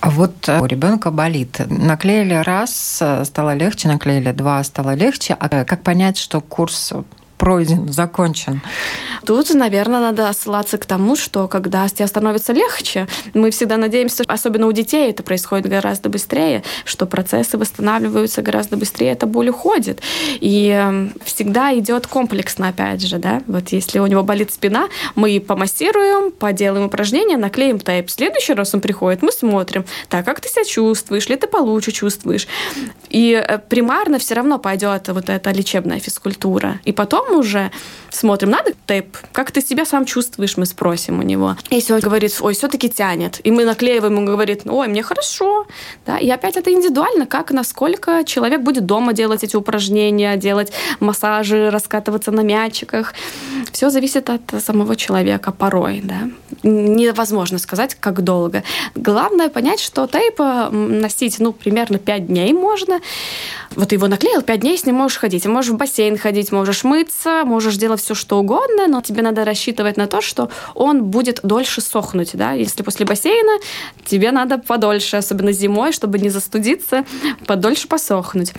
А 0.00 0.10
вот 0.10 0.48
э, 0.48 0.60
у 0.60 0.66
ребенка 0.66 1.12
болит. 1.12 1.60
Наклеили 1.68 2.34
раз, 2.34 2.98
э, 3.00 3.24
стало 3.24 3.54
легче, 3.54 3.86
наклеили 3.86 4.32
два, 4.32 4.64
стало 4.64 4.94
легче. 4.94 5.36
А 5.38 5.64
как 5.64 5.82
понять, 5.82 6.18
что 6.18 6.40
курс 6.40 6.92
пройден, 7.42 7.92
закончен. 7.92 8.60
Тут, 9.26 9.52
наверное, 9.52 9.98
надо 9.98 10.32
ссылаться 10.32 10.78
к 10.78 10.86
тому, 10.86 11.16
что 11.16 11.48
когда 11.48 11.88
тебе 11.88 12.06
становится 12.06 12.52
легче, 12.52 13.08
мы 13.34 13.50
всегда 13.50 13.76
надеемся, 13.78 14.22
особенно 14.28 14.68
у 14.68 14.72
детей 14.72 15.10
это 15.10 15.24
происходит 15.24 15.66
гораздо 15.66 16.08
быстрее, 16.08 16.62
что 16.84 17.04
процессы 17.04 17.58
восстанавливаются 17.58 18.42
гораздо 18.42 18.76
быстрее, 18.76 19.10
эта 19.10 19.26
боль 19.26 19.48
уходит. 19.48 20.02
И 20.38 20.68
эм, 20.68 21.14
всегда 21.24 21.76
идет 21.76 22.06
комплексно, 22.06 22.68
опять 22.68 23.04
же, 23.04 23.18
да, 23.18 23.42
вот 23.48 23.70
если 23.70 23.98
у 23.98 24.06
него 24.06 24.22
болит 24.22 24.52
спина, 24.52 24.86
мы 25.16 25.40
помассируем, 25.40 26.30
поделаем 26.30 26.86
упражнения, 26.86 27.36
наклеим 27.36 27.80
тейп. 27.80 28.06
В 28.06 28.12
следующий 28.12 28.54
раз 28.54 28.72
он 28.72 28.80
приходит, 28.80 29.22
мы 29.22 29.32
смотрим, 29.32 29.84
так, 30.08 30.24
как 30.24 30.40
ты 30.40 30.48
себя 30.48 30.64
чувствуешь, 30.64 31.28
ли 31.28 31.34
ты 31.34 31.48
получше 31.48 31.90
чувствуешь. 31.90 32.46
И 33.08 33.32
э, 33.32 33.58
примарно 33.58 34.20
все 34.20 34.34
равно 34.34 34.58
пойдет 34.58 35.08
вот 35.08 35.28
эта 35.28 35.50
лечебная 35.50 35.98
физкультура. 35.98 36.78
И 36.84 36.92
потом 36.92 37.31
уже 37.34 37.70
смотрим, 38.10 38.50
надо 38.50 38.72
тейп, 38.86 39.16
как 39.32 39.50
ты 39.50 39.62
себя 39.62 39.84
сам 39.84 40.04
чувствуешь, 40.04 40.56
мы 40.56 40.66
спросим 40.66 41.20
у 41.20 41.22
него. 41.22 41.56
Если 41.70 41.92
он 41.94 42.00
говорит, 42.00 42.36
ой, 42.40 42.54
все-таки 42.54 42.90
тянет, 42.90 43.40
и 43.42 43.50
мы 43.50 43.64
наклеиваем, 43.64 44.18
он 44.18 44.26
говорит, 44.26 44.62
ой, 44.66 44.86
мне 44.88 45.02
хорошо, 45.02 45.66
да, 46.04 46.18
и 46.18 46.28
опять 46.28 46.56
это 46.56 46.70
индивидуально, 46.70 47.26
как 47.26 47.50
насколько 47.52 48.24
человек 48.24 48.60
будет 48.60 48.84
дома 48.84 49.12
делать 49.14 49.44
эти 49.44 49.56
упражнения, 49.56 50.36
делать 50.36 50.72
массажи, 51.00 51.70
раскатываться 51.70 52.30
на 52.30 52.40
мячиках. 52.40 53.14
Все 53.72 53.88
зависит 53.88 54.28
от 54.28 54.42
самого 54.62 54.94
человека 54.96 55.50
порой, 55.50 56.02
да. 56.04 56.28
Невозможно 56.62 57.58
сказать, 57.58 57.96
как 57.98 58.22
долго. 58.22 58.62
Главное 58.94 59.48
понять, 59.48 59.80
что 59.80 60.06
тейп 60.06 60.38
носить, 60.70 61.38
ну, 61.38 61.52
примерно 61.52 61.98
5 61.98 62.26
дней 62.26 62.52
можно. 62.52 63.00
Вот 63.74 63.92
его 63.92 64.06
наклеил, 64.06 64.42
5 64.42 64.60
дней 64.60 64.76
с 64.76 64.84
ним 64.84 64.96
можешь 64.96 65.18
ходить. 65.18 65.46
Можешь 65.46 65.72
в 65.72 65.76
бассейн 65.76 66.18
ходить, 66.18 66.52
можешь 66.52 66.84
мыться, 66.84 67.21
можешь 67.44 67.76
делать 67.76 68.00
все, 68.00 68.14
что 68.14 68.38
угодно, 68.38 68.86
но 68.86 69.00
тебе 69.00 69.22
надо 69.22 69.44
рассчитывать 69.44 69.96
на 69.96 70.06
то, 70.06 70.20
что 70.20 70.50
он 70.74 71.04
будет 71.04 71.40
дольше 71.42 71.80
сохнуть. 71.80 72.30
Да? 72.34 72.52
Если 72.52 72.82
после 72.82 73.06
бассейна, 73.06 73.58
тебе 74.04 74.32
надо 74.32 74.58
подольше, 74.58 75.16
особенно 75.16 75.52
зимой, 75.52 75.92
чтобы 75.92 76.18
не 76.18 76.28
застудиться, 76.28 77.04
подольше 77.46 77.88
посохнуть. 77.88 78.52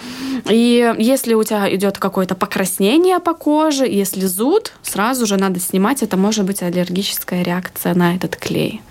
И 0.49 0.93
если 0.97 1.33
у 1.33 1.43
тебя 1.43 1.73
идет 1.73 1.97
какое-то 1.97 2.35
покраснение 2.35 3.19
по 3.19 3.33
коже, 3.33 3.85
если 3.85 4.25
зуд, 4.25 4.73
сразу 4.81 5.25
же 5.25 5.37
надо 5.37 5.59
снимать. 5.59 6.03
Это 6.03 6.17
может 6.17 6.45
быть 6.45 6.61
аллергическая 6.61 7.43
реакция 7.43 7.93
на 7.93 8.15
этот 8.15 8.35
клей. 8.35 8.81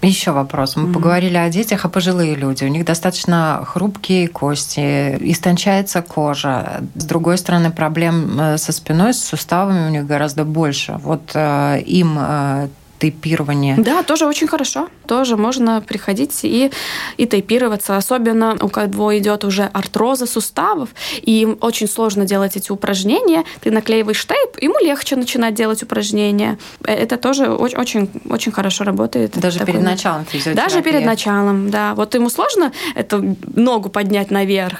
Еще 0.00 0.30
вопрос. 0.30 0.76
Мы 0.76 0.88
mm-hmm. 0.88 0.92
поговорили 0.92 1.36
о 1.36 1.48
детях, 1.48 1.84
а 1.84 1.88
пожилые 1.88 2.36
люди. 2.36 2.64
У 2.64 2.68
них 2.68 2.84
достаточно 2.84 3.64
хрупкие 3.66 4.28
кости, 4.28 5.16
истончается 5.20 6.02
кожа. 6.02 6.82
С 6.94 7.04
другой 7.04 7.36
стороны, 7.36 7.72
проблем 7.72 8.40
э, 8.40 8.58
со 8.58 8.72
спиной, 8.72 9.12
с 9.12 9.24
суставами 9.24 9.88
у 9.88 9.90
них 9.90 10.06
гораздо 10.06 10.44
больше. 10.44 11.00
Вот 11.02 11.32
э, 11.34 11.80
им 11.80 12.16
э, 12.20 12.68
тейпирование. 12.98 13.76
Да, 13.78 14.02
тоже 14.02 14.26
очень 14.26 14.46
хорошо. 14.46 14.88
Тоже 15.06 15.36
можно 15.36 15.80
приходить 15.80 16.40
и, 16.42 16.70
и 17.16 17.26
тейпироваться. 17.26 17.96
Особенно 17.96 18.56
у 18.60 18.68
кого 18.68 19.16
идет 19.18 19.44
уже 19.44 19.64
артроза 19.64 20.26
суставов, 20.26 20.90
и 21.22 21.42
им 21.42 21.58
очень 21.60 21.88
сложно 21.88 22.24
делать 22.24 22.56
эти 22.56 22.72
упражнения. 22.72 23.44
Ты 23.60 23.70
наклеиваешь 23.70 24.24
тейп, 24.26 24.62
ему 24.62 24.78
легче 24.80 25.16
начинать 25.16 25.54
делать 25.54 25.82
упражнения. 25.82 26.58
Э, 26.84 26.92
это 26.94 27.16
тоже 27.16 27.48
очень, 27.48 27.78
очень, 27.78 28.10
очень 28.28 28.52
хорошо 28.52 28.84
работает. 28.84 29.38
Даже 29.38 29.58
такой... 29.60 29.74
перед 29.74 29.84
началом 29.84 30.24
физиотерапии. 30.24 30.62
Даже 30.62 30.82
перед 30.82 31.04
началом, 31.04 31.70
да. 31.70 31.94
Вот 31.94 32.14
ему 32.14 32.30
сложно 32.30 32.72
эту 32.94 33.36
ногу 33.54 33.88
поднять 33.88 34.30
наверх. 34.30 34.78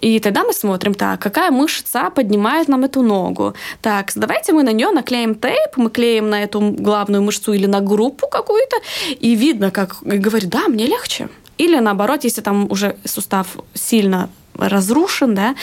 И 0.00 0.20
тогда 0.20 0.44
мы 0.44 0.52
смотрим, 0.52 0.94
так, 0.94 1.20
какая 1.20 1.50
мышца 1.50 2.10
поднимает 2.10 2.68
нам 2.68 2.84
эту 2.84 3.02
ногу. 3.02 3.54
Так, 3.80 4.12
давайте 4.14 4.52
мы 4.52 4.62
на 4.62 4.72
нее 4.72 4.90
наклеим 4.90 5.34
тейп, 5.34 5.76
мы 5.76 5.90
клеим 5.90 6.30
на 6.30 6.42
эту 6.42 6.60
главную 6.60 7.22
мышцу 7.22 7.53
или 7.54 7.66
на 7.66 7.80
группу 7.80 8.26
какую-то, 8.26 8.76
и 9.08 9.34
видно, 9.34 9.70
как 9.70 9.98
говорит, 10.02 10.48
да, 10.48 10.68
мне 10.68 10.86
легче. 10.86 11.28
Или 11.58 11.78
наоборот, 11.78 12.24
если 12.24 12.40
там 12.40 12.70
уже 12.70 12.96
сустав 13.04 13.46
сильно 13.74 14.28
разрушен, 14.58 15.34
да, 15.34 15.54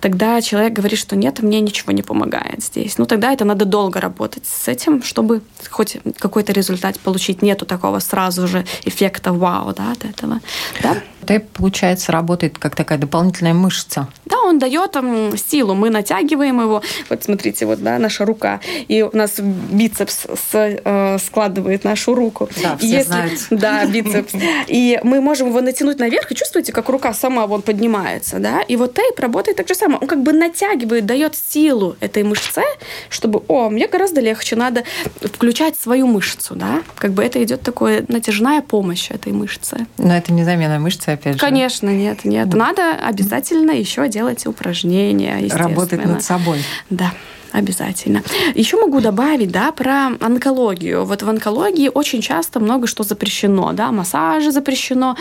тогда 0.00 0.40
человек 0.40 0.72
говорит, 0.72 0.98
что 0.98 1.16
нет, 1.16 1.42
мне 1.42 1.60
ничего 1.60 1.92
не 1.92 2.02
помогает 2.02 2.62
здесь. 2.62 2.98
Ну, 2.98 3.06
тогда 3.06 3.32
это 3.32 3.44
надо 3.44 3.64
долго 3.64 4.00
работать 4.00 4.44
с 4.46 4.68
этим, 4.68 5.02
чтобы 5.02 5.40
хоть 5.70 5.98
какой-то 6.18 6.52
результат 6.52 6.98
получить. 7.00 7.42
Нету 7.42 7.66
такого 7.66 8.00
сразу 8.00 8.46
же 8.48 8.64
эффекта 8.84 9.32
вау, 9.32 9.72
да, 9.72 9.92
от 9.92 10.04
этого. 10.04 10.40
Да? 10.82 10.96
Это, 11.26 11.44
получается, 11.52 12.12
работает 12.12 12.58
как 12.58 12.76
такая 12.76 12.98
дополнительная 12.98 13.54
мышца. 13.54 14.08
Да, 14.26 14.36
он 14.42 14.58
дает 14.58 14.92
там 14.92 15.36
силу. 15.36 15.74
Мы 15.74 15.90
натягиваем 15.90 16.60
его. 16.60 16.82
Вот 17.08 17.24
смотрите, 17.24 17.66
вот, 17.66 17.82
да, 17.82 17.98
наша 17.98 18.24
рука. 18.24 18.60
И 18.88 19.02
у 19.02 19.16
нас 19.16 19.40
бицепс 19.40 20.26
с, 20.26 20.50
э, 20.52 21.18
складывает 21.18 21.84
нашу 21.84 22.14
руку. 22.14 22.48
Да, 22.62 22.76
все 22.76 22.86
Если, 22.86 23.08
знают. 23.08 23.40
Да, 23.50 23.86
бицепс. 23.86 24.34
И 24.68 25.00
мы 25.02 25.20
можем 25.20 25.48
его 25.48 25.60
натянуть 25.60 25.98
наверх, 25.98 26.30
и 26.30 26.34
чувствуете, 26.34 26.72
как 26.72 26.88
рука 26.88 27.14
сама 27.14 27.46
вот 27.46 27.64
поднимается, 27.64 28.38
да? 28.38 28.62
И 28.62 28.76
вот 28.76 28.94
тейп 28.94 29.18
работает 29.18 29.56
так 29.56 29.68
же 29.68 29.74
самое. 29.74 29.98
Он 30.00 30.06
как 30.06 30.22
бы 30.22 30.32
натягивает, 30.32 31.06
дает 31.06 31.34
силу 31.36 31.96
этой 32.00 32.22
мышце, 32.22 32.62
чтобы, 33.08 33.42
о, 33.48 33.70
мне 33.70 33.88
гораздо 33.88 34.20
легче, 34.20 34.56
надо 34.56 34.84
включать 35.22 35.78
свою 35.78 36.06
мышцу, 36.06 36.54
да? 36.54 36.82
Как 36.96 37.12
бы 37.12 37.24
это 37.24 37.42
идет 37.42 37.62
такое 37.62 38.04
натяжная 38.08 38.60
помощь 38.60 39.10
этой 39.10 39.32
мышце. 39.32 39.86
Но 39.98 40.14
это 40.14 40.32
не 40.32 40.44
замена 40.44 40.78
мышцы, 40.78 41.12
опять 41.14 41.34
же. 41.34 41.40
Конечно, 41.40 41.88
нет, 41.88 42.24
нет. 42.24 42.52
Надо 42.52 42.94
обязательно 42.94 43.72
еще 43.72 44.08
делать 44.08 44.46
упражнения. 44.46 45.48
Работать 45.54 46.04
над 46.04 46.22
собой. 46.22 46.62
Да 46.90 47.12
обязательно. 47.54 48.22
Еще 48.54 48.76
могу 48.76 49.00
добавить, 49.00 49.50
да, 49.52 49.70
про 49.70 50.08
онкологию. 50.20 51.04
Вот 51.04 51.22
в 51.22 51.28
онкологии 51.28 51.90
очень 51.92 52.20
часто 52.20 52.58
много 52.58 52.86
что 52.86 53.04
запрещено, 53.04 53.72
да, 53.72 53.92
массажи 53.92 54.50
запрещено, 54.50 55.16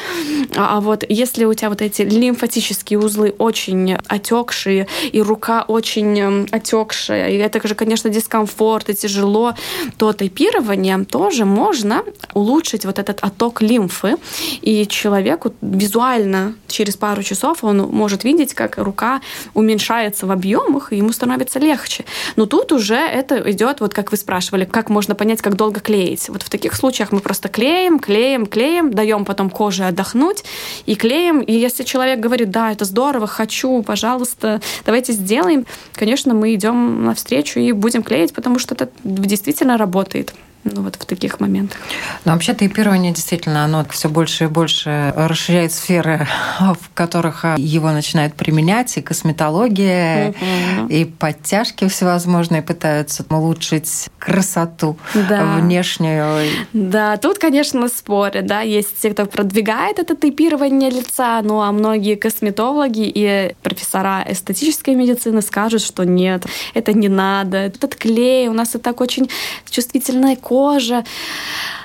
а, 0.55 0.77
а 0.77 0.81
вот 0.81 1.05
если 1.07 1.45
у 1.45 1.53
тебя 1.53 1.69
вот 1.69 1.81
эти 1.81 2.01
лимфатические 2.01 2.99
узлы 2.99 3.35
очень 3.37 3.95
отекшие, 4.07 4.87
и 5.11 5.21
рука 5.21 5.63
очень 5.67 6.19
эм, 6.19 6.47
отекшая, 6.51 7.29
и 7.29 7.37
это 7.37 7.65
же, 7.67 7.75
конечно, 7.75 8.09
дискомфорт, 8.09 8.89
и 8.89 8.95
тяжело, 8.95 9.53
то 9.97 10.11
тейпированием 10.11 11.05
тоже 11.05 11.45
можно 11.45 12.03
улучшить 12.33 12.85
вот 12.85 12.97
этот 12.97 13.19
отток 13.23 13.61
лимфы, 13.61 14.15
и 14.61 14.87
человеку 14.87 15.53
визуально 15.61 16.55
через 16.67 16.97
пару 16.97 17.21
часов 17.21 17.63
он 17.63 17.77
может 17.77 18.23
видеть, 18.23 18.53
как 18.55 18.77
рука 18.77 19.21
уменьшается 19.53 20.25
в 20.25 20.31
объемах, 20.31 20.91
и 20.91 20.97
ему 20.97 21.13
становится 21.13 21.59
легче. 21.59 22.05
Но 22.35 22.45
тут 22.45 22.71
уже 22.71 22.95
это 22.95 23.49
идет, 23.51 23.79
вот 23.79 23.93
как 23.93 24.11
вы 24.11 24.17
спрашивали, 24.17 24.65
как 24.65 24.89
можно 24.89 25.15
понять, 25.15 25.41
как 25.41 25.55
долго 25.55 25.79
клеить. 25.79 26.29
Вот 26.29 26.43
в 26.43 26.49
таких 26.49 26.75
случаях 26.75 27.11
мы 27.11 27.19
просто 27.19 27.49
клеим, 27.49 27.99
клеим, 27.99 28.45
клеим, 28.45 28.91
даем 28.93 29.25
потом 29.25 29.49
коже 29.49 29.85
отдохнуть 29.85 30.43
и 30.85 30.95
клеим. 30.95 31.41
И 31.41 31.53
если 31.53 31.83
человек 31.83 32.19
говорит, 32.19 32.51
да, 32.51 32.71
это 32.71 32.85
здорово, 32.85 33.27
хочу, 33.27 33.83
пожалуйста, 33.83 34.61
давайте 34.85 35.13
сделаем, 35.13 35.65
конечно, 35.93 36.33
мы 36.33 36.53
идем 36.53 37.05
навстречу 37.05 37.59
и 37.59 37.71
будем 37.71 38.03
клеить, 38.03 38.33
потому 38.33 38.59
что 38.59 38.75
это 38.75 38.89
действительно 39.03 39.77
работает. 39.77 40.33
Ну, 40.63 40.81
вот 40.81 40.95
в 40.95 41.05
таких 41.05 41.39
моментах. 41.39 41.77
Но 42.25 42.33
вообще 42.33 42.53
тейпирование 42.53 43.11
действительно, 43.11 43.65
оно 43.65 43.85
все 43.89 44.09
больше 44.09 44.45
и 44.45 44.47
больше 44.47 45.13
расширяет 45.15 45.73
сферы, 45.73 46.27
в 46.59 46.93
которых 46.93 47.45
его 47.57 47.91
начинают 47.91 48.35
применять, 48.35 48.97
и 48.97 49.01
косметология, 49.01 50.29
угу. 50.29 50.87
и 50.87 51.05
подтяжки 51.05 51.87
всевозможные 51.87 52.61
пытаются 52.61 53.25
улучшить 53.29 54.09
красоту 54.19 54.97
да. 55.13 55.57
внешнюю. 55.57 56.49
Да, 56.71 57.17
тут, 57.17 57.39
конечно, 57.39 57.87
спорят, 57.89 58.45
да, 58.45 58.61
есть 58.61 59.01
те, 59.01 59.09
кто 59.09 59.25
продвигает 59.25 59.99
это 59.99 60.15
тейпирование 60.15 60.89
лица, 60.89 61.41
ну 61.43 61.61
а 61.61 61.71
многие 61.71 62.15
косметологи 62.15 63.11
и 63.13 63.55
профессора 63.61 64.23
эстетической 64.27 64.95
медицины 64.95 65.41
скажут, 65.41 65.81
что 65.81 66.03
нет, 66.03 66.45
это 66.73 66.93
не 66.93 67.09
надо, 67.09 67.57
этот 67.57 67.95
клей, 67.95 68.47
у 68.47 68.53
нас 68.53 68.75
и 68.75 68.77
так 68.77 69.01
очень 69.01 69.29
чувствительная 69.69 70.35
кожа, 70.35 70.52
кожа. 70.53 71.03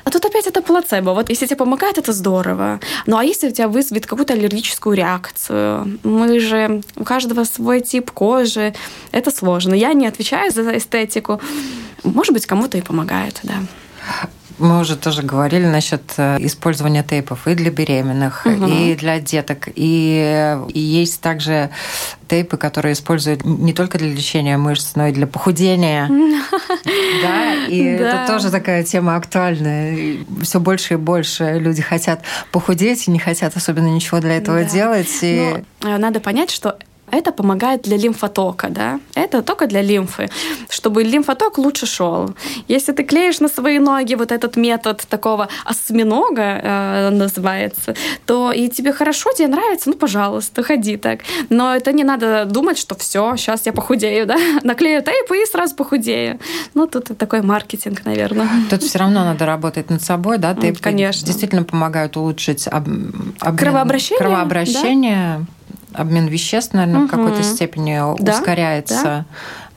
А 0.05 0.11
тут 0.11 0.25
опять 0.25 0.47
это 0.47 0.63
плацебо. 0.63 1.11
Вот 1.15 1.31
если 1.31 1.47
тебе 1.47 1.57
помогает, 1.57 1.99
это 1.99 2.13
здорово. 2.13 2.81
Ну 3.07 3.17
а 3.17 3.25
если 3.25 3.49
у 3.49 3.53
тебя 3.53 3.69
вызовет 3.69 4.07
какую-то 4.07 4.35
аллергическую 4.35 4.97
реакцию? 4.97 5.99
Мы 6.05 6.41
же, 6.41 6.83
у 6.97 7.05
каждого 7.05 7.45
свой 7.45 7.81
тип 7.81 8.11
кожи. 8.11 8.75
Это 9.13 9.31
сложно. 9.31 9.75
Я 9.75 9.95
не 9.95 10.07
отвечаю 10.07 10.53
за 10.53 10.77
эстетику. 10.77 11.41
Может 12.05 12.33
быть, 12.35 12.47
кому-то 12.47 12.79
и 12.79 12.83
помогает, 12.83 13.41
да. 13.43 13.55
Мы 14.59 14.81
уже 14.81 14.97
тоже 14.97 15.23
говорили 15.23 15.67
насчет 15.67 16.03
э, 16.17 16.37
использования 16.41 17.03
тейпов 17.03 17.47
и 17.47 17.55
для 17.55 17.71
беременных, 17.71 18.45
угу. 18.45 18.67
и 18.67 18.95
для 18.95 19.21
деток. 19.21 19.69
И, 19.75 20.59
и 20.69 20.81
есть 20.81 21.21
также 21.21 21.71
тейпы, 22.29 22.57
которые 22.57 22.93
используют 22.93 23.45
не 23.45 23.73
только 23.73 23.99
для 23.99 24.09
лечения 24.09 24.57
мышц, 24.57 24.93
но 24.95 25.07
и 25.07 25.13
для 25.13 25.27
похудения. 25.27 26.09
Да, 27.23 27.55
и 27.67 27.83
это 27.83 28.25
тоже 28.27 28.51
такая 28.51 28.85
тема 28.85 29.17
актуальная. 29.17 30.19
Все 30.43 30.61
больше 30.61 30.95
и 30.95 30.97
больше 30.97 31.59
люди 31.59 31.83
хотят 31.83 32.23
похудеть 32.53 33.09
и 33.09 33.11
не 33.11 33.19
хотят 33.19 33.57
особенно 33.57 33.89
ничего 33.89 34.21
для 34.21 34.37
этого 34.37 34.65
делать. 34.65 35.19
И... 35.23 35.57
Э, 35.83 35.99
надо 35.99 36.21
понять, 36.21 36.51
что 36.51 36.79
это 37.11 37.33
помогает 37.33 37.83
для 37.83 37.97
лимфотока, 37.97 38.69
да? 38.69 39.01
Это 39.15 39.43
только 39.43 39.67
для 39.67 39.83
лимфы, 39.83 40.29
чтобы 40.69 41.03
лимфоток 41.03 41.59
лучше 41.59 41.87
шел. 41.87 42.35
Если 42.69 42.93
ты 42.93 43.05
клеишь 43.05 43.41
на 43.41 43.49
свои 43.49 43.79
ноги 43.79 44.15
вот 44.15 44.33
этот 44.33 44.57
метод 44.57 45.05
такого 45.09 45.49
осьминога 45.65 46.43
э, 46.43 47.11
называется, 47.11 47.95
то 48.27 48.53
и 48.53 48.69
тебе 48.69 48.93
хорошо, 48.93 49.33
тебе 49.33 49.49
нравится, 49.49 49.91
ну, 49.91 49.97
пожалуйста, 49.97 50.63
ходи 50.63 50.97
так. 50.97 51.21
Но 51.51 51.75
это 51.75 51.93
не 51.93 52.05
надо 52.05 52.45
думать, 52.45 52.79
что 52.79 52.95
все, 52.95 53.37
сейчас 53.37 53.67
я 53.67 53.73
похудею, 53.73 54.27
да? 54.27 54.37
Наклею 54.63 55.03
тейп 55.03 55.31
и 55.33 55.47
сразу 55.47 55.75
похудею. 55.75 56.39
Ну, 56.75 56.87
тут 56.87 57.17
такой 57.19 57.43
маркетинг, 57.43 58.05
наверное. 58.05 58.49
Тут 58.71 58.83
все 58.83 58.99
равно 58.99 59.25
надо 59.25 59.47
работать 59.47 59.91
над 59.91 60.03
собой, 60.03 60.39
да? 60.39 60.55
Тейп 60.55 60.81
Конечно. 60.81 61.27
действительно 61.27 61.65
помогают 61.65 62.17
улучшить 62.17 62.67
об... 62.67 62.89
обмен... 63.41 63.57
кровообращение. 63.59 64.19
Кровообращение. 64.19 65.39
Да? 65.39 65.58
Обмен 65.93 66.27
веществ, 66.27 66.75
наверное, 66.75 67.01
угу. 67.01 67.09
в 67.09 67.11
какой-то 67.11 67.43
степени 67.43 68.01
да? 68.19 68.33
ускоряется. 68.33 69.03
Да? 69.03 69.25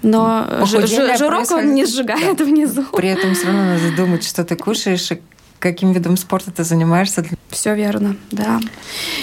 Но 0.03 0.47
жирок 0.65 1.51
он 1.51 1.73
не 1.73 1.85
сжигает 1.85 2.37
да. 2.37 2.43
внизу. 2.43 2.83
При 2.93 3.09
этом 3.09 3.35
все 3.35 3.47
равно 3.47 3.65
надо 3.65 3.95
думать, 3.95 4.23
что 4.23 4.43
ты 4.43 4.55
кушаешь 4.55 5.11
и 5.11 5.21
каким 5.61 5.93
видом 5.93 6.17
спорта 6.17 6.51
ты 6.51 6.63
занимаешься. 6.63 7.23
Все 7.49 7.75
верно, 7.75 8.17
да. 8.31 8.59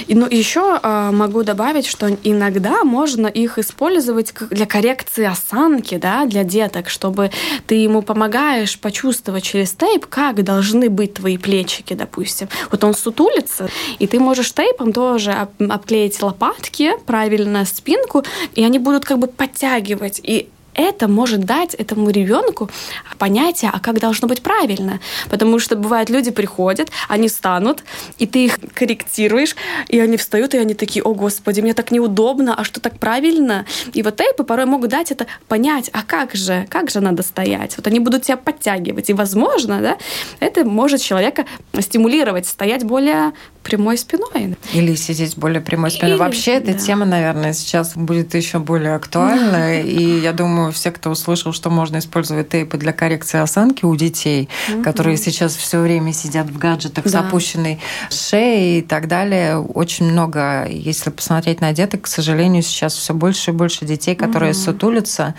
И, 0.07 0.14
ну, 0.14 0.27
еще 0.27 0.61
э, 0.61 0.79
а, 0.83 1.12
могу 1.12 1.42
добавить, 1.42 1.87
что 1.87 2.09
иногда 2.22 2.85
можно 2.85 3.27
их 3.27 3.59
использовать 3.59 4.33
для 4.51 4.64
коррекции 4.64 5.24
осанки, 5.24 5.96
да, 5.96 6.24
для 6.27 6.44
деток, 6.44 6.88
чтобы 6.88 7.31
ты 7.66 7.74
ему 7.74 8.03
помогаешь 8.03 8.79
почувствовать 8.79 9.42
через 9.42 9.72
тейп, 9.72 10.07
как 10.07 10.44
должны 10.44 10.88
быть 10.88 11.14
твои 11.14 11.37
плечики, 11.37 11.94
допустим. 11.94 12.48
Вот 12.70 12.85
он 12.85 12.94
сутулится, 12.94 13.68
и 13.98 14.07
ты 14.07 14.20
можешь 14.20 14.53
тейпом 14.53 14.92
тоже 14.92 15.48
обклеить 15.59 16.22
лопатки, 16.22 16.92
правильно 17.05 17.64
спинку, 17.64 18.24
и 18.55 18.62
они 18.64 18.79
будут 18.79 19.05
как 19.05 19.18
бы 19.18 19.27
подтягивать. 19.27 20.20
И 20.22 20.48
это 20.78 21.08
может 21.08 21.40
дать 21.40 21.74
этому 21.74 22.10
ребенку 22.10 22.70
понятие, 23.18 23.70
а 23.74 23.80
как 23.80 23.98
должно 23.98 24.28
быть 24.28 24.42
правильно. 24.42 25.00
Потому 25.28 25.58
что 25.58 25.76
бывает, 25.76 26.08
люди 26.08 26.30
приходят, 26.30 26.90
они 27.08 27.28
станут, 27.28 27.82
и 28.18 28.26
ты 28.26 28.44
их 28.44 28.58
корректируешь, 28.74 29.56
и 29.88 29.98
они 29.98 30.16
встают, 30.16 30.54
и 30.54 30.58
они 30.58 30.74
такие, 30.74 31.02
о, 31.02 31.14
Господи, 31.14 31.60
мне 31.60 31.74
так 31.74 31.90
неудобно, 31.90 32.54
а 32.54 32.62
что 32.62 32.80
так 32.80 32.98
правильно? 32.98 33.66
И 33.92 34.02
вот 34.02 34.16
тейпы 34.16 34.44
порой 34.44 34.66
могут 34.66 34.90
дать 34.90 35.10
это 35.10 35.26
понять, 35.48 35.90
а 35.92 36.02
как 36.02 36.34
же, 36.34 36.66
как 36.70 36.90
же 36.90 37.00
надо 37.00 37.24
стоять? 37.24 37.76
Вот 37.76 37.86
они 37.88 37.98
будут 37.98 38.22
тебя 38.22 38.36
подтягивать, 38.36 39.10
и, 39.10 39.12
возможно, 39.12 39.80
да, 39.80 39.98
это 40.38 40.64
может 40.64 41.00
человека 41.00 41.44
стимулировать, 41.80 42.46
стоять 42.46 42.84
более 42.84 43.32
прямой 43.68 43.98
спиной. 43.98 44.57
Или 44.72 44.94
сидеть 44.94 45.37
более 45.37 45.61
прямой 45.61 45.90
спиной. 45.90 46.12
Или, 46.12 46.18
Вообще 46.18 46.52
эта 46.52 46.72
да. 46.72 46.78
тема, 46.78 47.04
наверное, 47.04 47.52
сейчас 47.52 47.94
будет 47.94 48.35
еще 48.35 48.59
более 48.59 48.94
актуальна. 48.94 49.81
И 49.81 50.20
я 50.20 50.33
думаю, 50.33 50.72
все, 50.72 50.90
кто 50.90 51.11
услышал, 51.11 51.52
что 51.52 51.68
можно 51.68 51.98
использовать 51.98 52.48
тейпы 52.48 52.78
для 52.78 52.92
коррекции 52.92 53.38
осанки 53.38 53.85
у 53.85 53.94
детей, 53.94 54.48
угу. 54.72 54.83
которые 54.83 55.18
сейчас 55.18 55.54
все 55.54 55.81
время 55.81 56.12
сидят 56.14 56.46
в 56.46 56.59
гаджетах 56.59 57.04
да. 57.04 57.11
с 57.11 57.14
опущенной 57.14 57.78
шеей 58.11 58.78
и 58.78 58.83
так 58.83 59.07
далее, 59.07 59.59
очень 59.59 60.11
много, 60.11 60.66
если 60.66 61.11
посмотреть 61.11 61.61
на 61.61 61.72
деток, 61.72 62.02
к 62.02 62.07
сожалению, 62.07 62.62
сейчас 62.62 62.94
все 62.94 63.12
больше 63.12 63.50
и 63.50 63.54
больше 63.54 63.85
детей, 63.85 64.14
которые 64.14 64.52
угу. 64.52 64.59
сутулятся. 64.59 65.35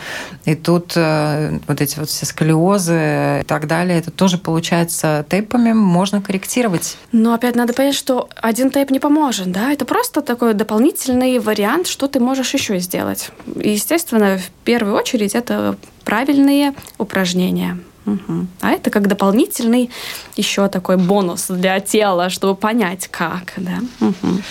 И 0.46 0.54
тут 0.56 0.94
э, 0.96 1.60
вот 1.68 1.82
эти 1.82 1.98
вот 1.98 2.10
все 2.10 2.26
сколиозы 2.26 3.40
и 3.42 3.44
так 3.46 3.66
далее, 3.66 3.98
это 3.98 4.12
тоже 4.12 4.38
получается 4.38 5.26
тейпами 5.28 5.74
можно 5.74 6.22
корректировать. 6.22 6.98
Но 7.12 7.34
опять 7.34 7.56
надо 7.56 7.74
понять, 7.74 7.96
что 7.96 8.19
один 8.36 8.72
тейп 8.72 8.92
не 8.92 9.00
поможет, 9.00 9.52
да, 9.52 9.72
это 9.72 9.86
просто 9.86 10.22
такой 10.22 10.54
дополнительный 10.54 11.40
вариант, 11.40 11.88
что 11.88 12.08
ты 12.08 12.20
можешь 12.20 12.54
еще 12.54 12.80
сделать. 12.80 13.32
И, 13.56 13.70
естественно, 13.70 14.38
в 14.38 14.50
первую 14.64 14.96
очередь 14.96 15.36
это 15.36 15.78
правильные 16.04 16.74
упражнения. 16.98 17.80
Угу. 18.06 18.48
А 18.62 18.72
это 18.72 18.90
как 18.90 19.08
дополнительный 19.08 19.92
еще 20.36 20.68
такой 20.68 20.98
бонус 20.98 21.48
для 21.48 21.80
тела, 21.80 22.30
чтобы 22.30 22.56
понять, 22.56 23.08
как. 23.08 23.54
Да? 23.58 23.80
Угу. 24.00 24.42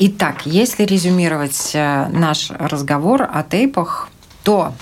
Итак, 0.00 0.46
если 0.46 0.84
резюмировать 0.84 1.72
э, 1.74 2.06
наш 2.08 2.50
разговор 2.50 3.22
о 3.22 3.42
тейпах, 3.42 4.08
то 4.44 4.72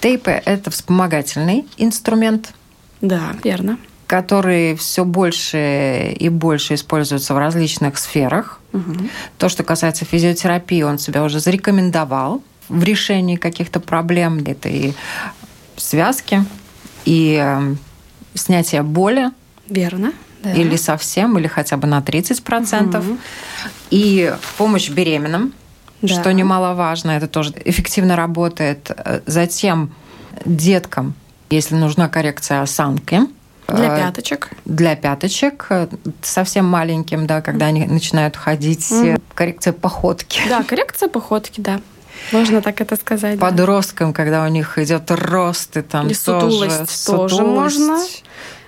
тейпы– 0.00 0.30
это 0.44 0.70
вспомогательный 0.70 1.66
инструмент. 1.76 2.54
Да, 3.00 3.34
верно 3.44 3.78
которые 4.10 4.74
все 4.74 5.04
больше 5.04 6.12
и 6.18 6.28
больше 6.28 6.74
используются 6.74 7.32
в 7.32 7.38
различных 7.38 7.96
сферах. 7.96 8.58
Угу. 8.72 9.08
То, 9.38 9.48
что 9.48 9.62
касается 9.62 10.04
физиотерапии, 10.04 10.82
он 10.82 10.98
себя 10.98 11.22
уже 11.22 11.38
зарекомендовал 11.38 12.42
в 12.68 12.82
решении 12.82 13.36
каких-то 13.36 13.78
проблем. 13.78 14.42
Это 14.44 14.68
и 14.68 14.94
связки, 15.76 16.44
и 17.04 17.34
эм, 17.34 17.78
снятие 18.34 18.82
боли. 18.82 19.30
Верно. 19.68 20.12
Да. 20.42 20.54
Или 20.54 20.74
совсем, 20.74 21.38
или 21.38 21.46
хотя 21.46 21.76
бы 21.76 21.86
на 21.86 22.00
30%. 22.00 22.98
Угу. 22.98 23.18
И 23.90 24.34
помощь 24.58 24.90
беременным, 24.90 25.52
да. 26.02 26.08
что 26.08 26.32
немаловажно, 26.32 27.12
это 27.12 27.28
тоже 27.28 27.52
эффективно 27.64 28.16
работает. 28.16 28.90
Затем 29.26 29.94
деткам, 30.44 31.14
если 31.48 31.76
нужна 31.76 32.08
коррекция 32.08 32.62
осанки, 32.62 33.20
для 33.74 33.96
э, 33.96 34.00
пяточек. 34.00 34.50
Для 34.64 34.96
пяточек. 34.96 35.66
Э, 35.70 35.88
совсем 36.22 36.64
маленьким, 36.66 37.26
да, 37.26 37.40
когда 37.40 37.66
они 37.66 37.86
начинают 37.86 38.36
ходить. 38.36 38.90
Mm. 38.90 39.20
Коррекция 39.34 39.72
походки. 39.72 40.42
Да, 40.48 40.62
коррекция 40.62 41.08
походки, 41.08 41.60
да. 41.60 41.80
Можно 42.32 42.60
так 42.62 42.80
это 42.80 42.96
сказать. 42.96 43.38
Подросткам, 43.38 44.08
да. 44.08 44.14
когда 44.14 44.44
у 44.44 44.48
них 44.48 44.78
идет 44.78 45.10
рост, 45.10 45.76
и 45.76 45.82
там 45.82 46.06
Или 46.06 46.14
тоже, 46.14 46.50
сутулость, 46.50 47.06
тоже 47.06 47.42
можно 47.42 47.98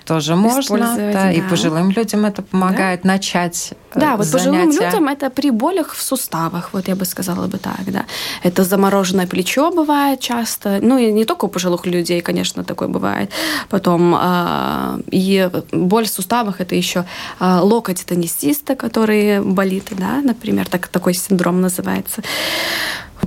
тоже 0.05 0.35
можно. 0.35 0.77
Да, 0.77 1.11
да. 1.11 1.31
И 1.31 1.41
пожилым 1.41 1.91
людям 1.91 2.25
это 2.25 2.41
помогает 2.41 3.01
да? 3.03 3.09
начать 3.09 3.73
э, 3.93 3.99
Да, 3.99 4.17
вот 4.17 4.25
занятия. 4.25 4.51
пожилым 4.51 4.71
людям 4.71 5.07
это 5.07 5.29
при 5.29 5.51
болях 5.51 5.93
в 5.93 6.01
суставах, 6.01 6.69
вот 6.73 6.87
я 6.87 6.95
бы 6.95 7.05
сказала 7.05 7.47
бы 7.47 7.57
так, 7.57 7.83
да. 7.87 8.05
Это 8.43 8.63
замороженное 8.63 9.27
плечо 9.27 9.71
бывает 9.71 10.19
часто, 10.19 10.79
ну 10.81 10.97
и 10.97 11.11
не 11.11 11.25
только 11.25 11.45
у 11.45 11.47
пожилых 11.47 11.85
людей, 11.85 12.21
конечно, 12.21 12.63
такое 12.63 12.87
бывает. 12.87 13.31
Потом 13.69 14.15
э, 14.15 15.01
и 15.11 15.49
боль 15.71 16.05
в 16.05 16.09
суставах 16.09 16.61
это 16.61 16.75
еще 16.75 17.05
э, 17.39 17.59
локоть 17.61 18.05
теннисиста, 18.05 18.75
который 18.75 19.41
болит, 19.41 19.87
да, 19.91 20.21
например, 20.21 20.67
так, 20.67 20.87
такой 20.87 21.13
синдром 21.13 21.61
называется 21.61 22.21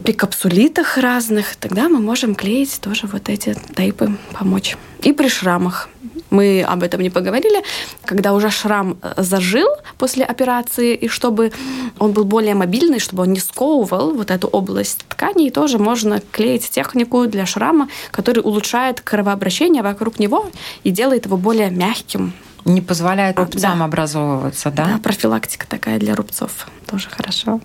при 0.03 0.13
капсулитах 0.13 0.99
разных, 0.99 1.57
тогда 1.57 1.89
мы 1.89 1.99
можем 1.99 2.35
клеить 2.35 2.81
тоже 2.81 3.07
вот 3.07 3.29
эти 3.29 3.57
тейпы, 3.75 4.17
помочь. 4.33 4.77
И 5.03 5.13
при 5.13 5.29
шрамах 5.29 5.89
Мы 6.37 6.63
об 6.63 6.83
этом 6.83 7.01
не 7.01 7.11
поговорили. 7.11 7.63
Когда 8.05 8.35
уже 8.35 8.51
шрам 8.51 8.99
э, 9.03 9.15
зажил 9.23 9.69
после 9.99 10.25
операции, 10.25 10.95
и 10.95 11.09
чтобы 11.09 11.53
он 11.99 12.13
был 12.13 12.25
более 12.25 12.55
мобильный, 12.55 12.99
чтобы 12.99 13.23
он 13.23 13.33
не 13.33 13.41
сковывал 13.41 14.15
вот 14.15 14.31
эту 14.31 14.49
область 14.49 15.05
тканей, 15.09 15.51
тоже 15.51 15.79
можно 15.79 16.21
клеить 16.31 16.69
технику 16.71 17.27
для 17.27 17.47
шрама, 17.47 17.89
который 18.11 18.41
улучшает 18.41 19.01
кровообращение 19.01 19.83
вокруг 19.83 20.19
него 20.19 20.51
и 20.85 20.91
делает 20.91 21.27
его 21.27 21.37
более 21.37 21.71
мягким. 21.71 22.33
Не 22.67 22.81
позволяет 22.81 23.39
рубцам 23.39 23.79
да. 23.79 23.85
образовываться, 23.85 24.71
да? 24.71 24.85
Да, 24.87 24.99
профилактика 24.99 25.67
такая 25.67 25.99
для 25.99 26.15
рубцов. 26.15 26.67
Тоже 26.87 27.09
хорошо. 27.09 27.61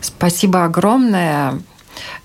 Спасибо 0.00 0.64
огромное. 0.64 1.60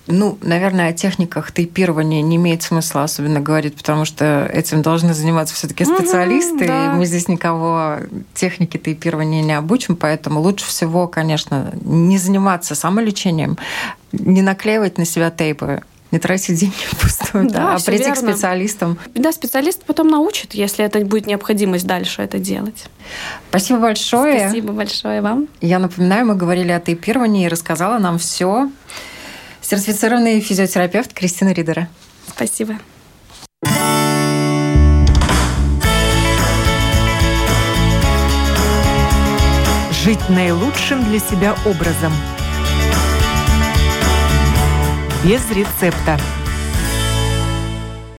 Ну, 0.06 0.38
наверное, 0.42 0.90
о 0.90 0.92
техниках 0.92 1.52
тейпирования 1.52 2.22
не 2.22 2.36
имеет 2.36 2.62
смысла 2.62 3.04
особенно 3.04 3.40
говорить, 3.40 3.76
потому 3.76 4.04
что 4.04 4.48
этим 4.52 4.82
должны 4.82 5.14
заниматься 5.14 5.54
все-таки 5.54 5.84
специалисты, 5.84 6.64
mm-hmm, 6.64 6.66
да. 6.66 6.86
и 6.86 6.96
мы 6.96 7.06
здесь 7.06 7.28
никого 7.28 7.98
техники 8.34 8.78
тейпирования 8.78 9.42
не 9.42 9.52
обучим, 9.52 9.96
поэтому 9.96 10.40
лучше 10.40 10.66
всего, 10.66 11.06
конечно, 11.08 11.72
не 11.82 12.18
заниматься 12.18 12.74
самолечением, 12.74 13.58
не 14.12 14.42
наклеивать 14.42 14.98
на 14.98 15.04
себя 15.04 15.30
тейпы, 15.30 15.82
не 16.12 16.18
тратить 16.18 16.60
деньги 16.60 16.74
впустую, 16.90 17.48
да, 17.48 17.52
да, 17.52 17.74
а 17.74 17.80
прийти 17.80 18.04
верно. 18.04 18.14
к 18.14 18.18
специалистам. 18.18 18.98
Да, 19.14 19.32
специалист 19.32 19.82
потом 19.84 20.08
научит, 20.08 20.54
если 20.54 20.84
это 20.84 21.00
будет 21.00 21.26
необходимость 21.26 21.86
дальше 21.86 22.22
это 22.22 22.38
делать. 22.38 22.84
Спасибо 23.48 23.80
большое. 23.80 24.40
Спасибо 24.40 24.72
большое 24.72 25.22
вам. 25.22 25.48
Я 25.60 25.78
напоминаю, 25.78 26.26
мы 26.26 26.34
говорили 26.34 26.70
о 26.70 26.80
тейпировании 26.80 27.46
и 27.46 27.48
рассказала 27.48 27.98
нам 27.98 28.18
все 28.18 28.70
сертифицированный 29.72 30.40
физиотерапевт 30.40 31.14
Кристина 31.14 31.52
Ридера. 31.54 31.88
Спасибо. 32.28 32.74
Жить 40.04 40.28
наилучшим 40.28 41.02
для 41.04 41.20
себя 41.20 41.56
образом– 41.64 42.12
без 45.24 45.48
рецепта. 45.50 46.18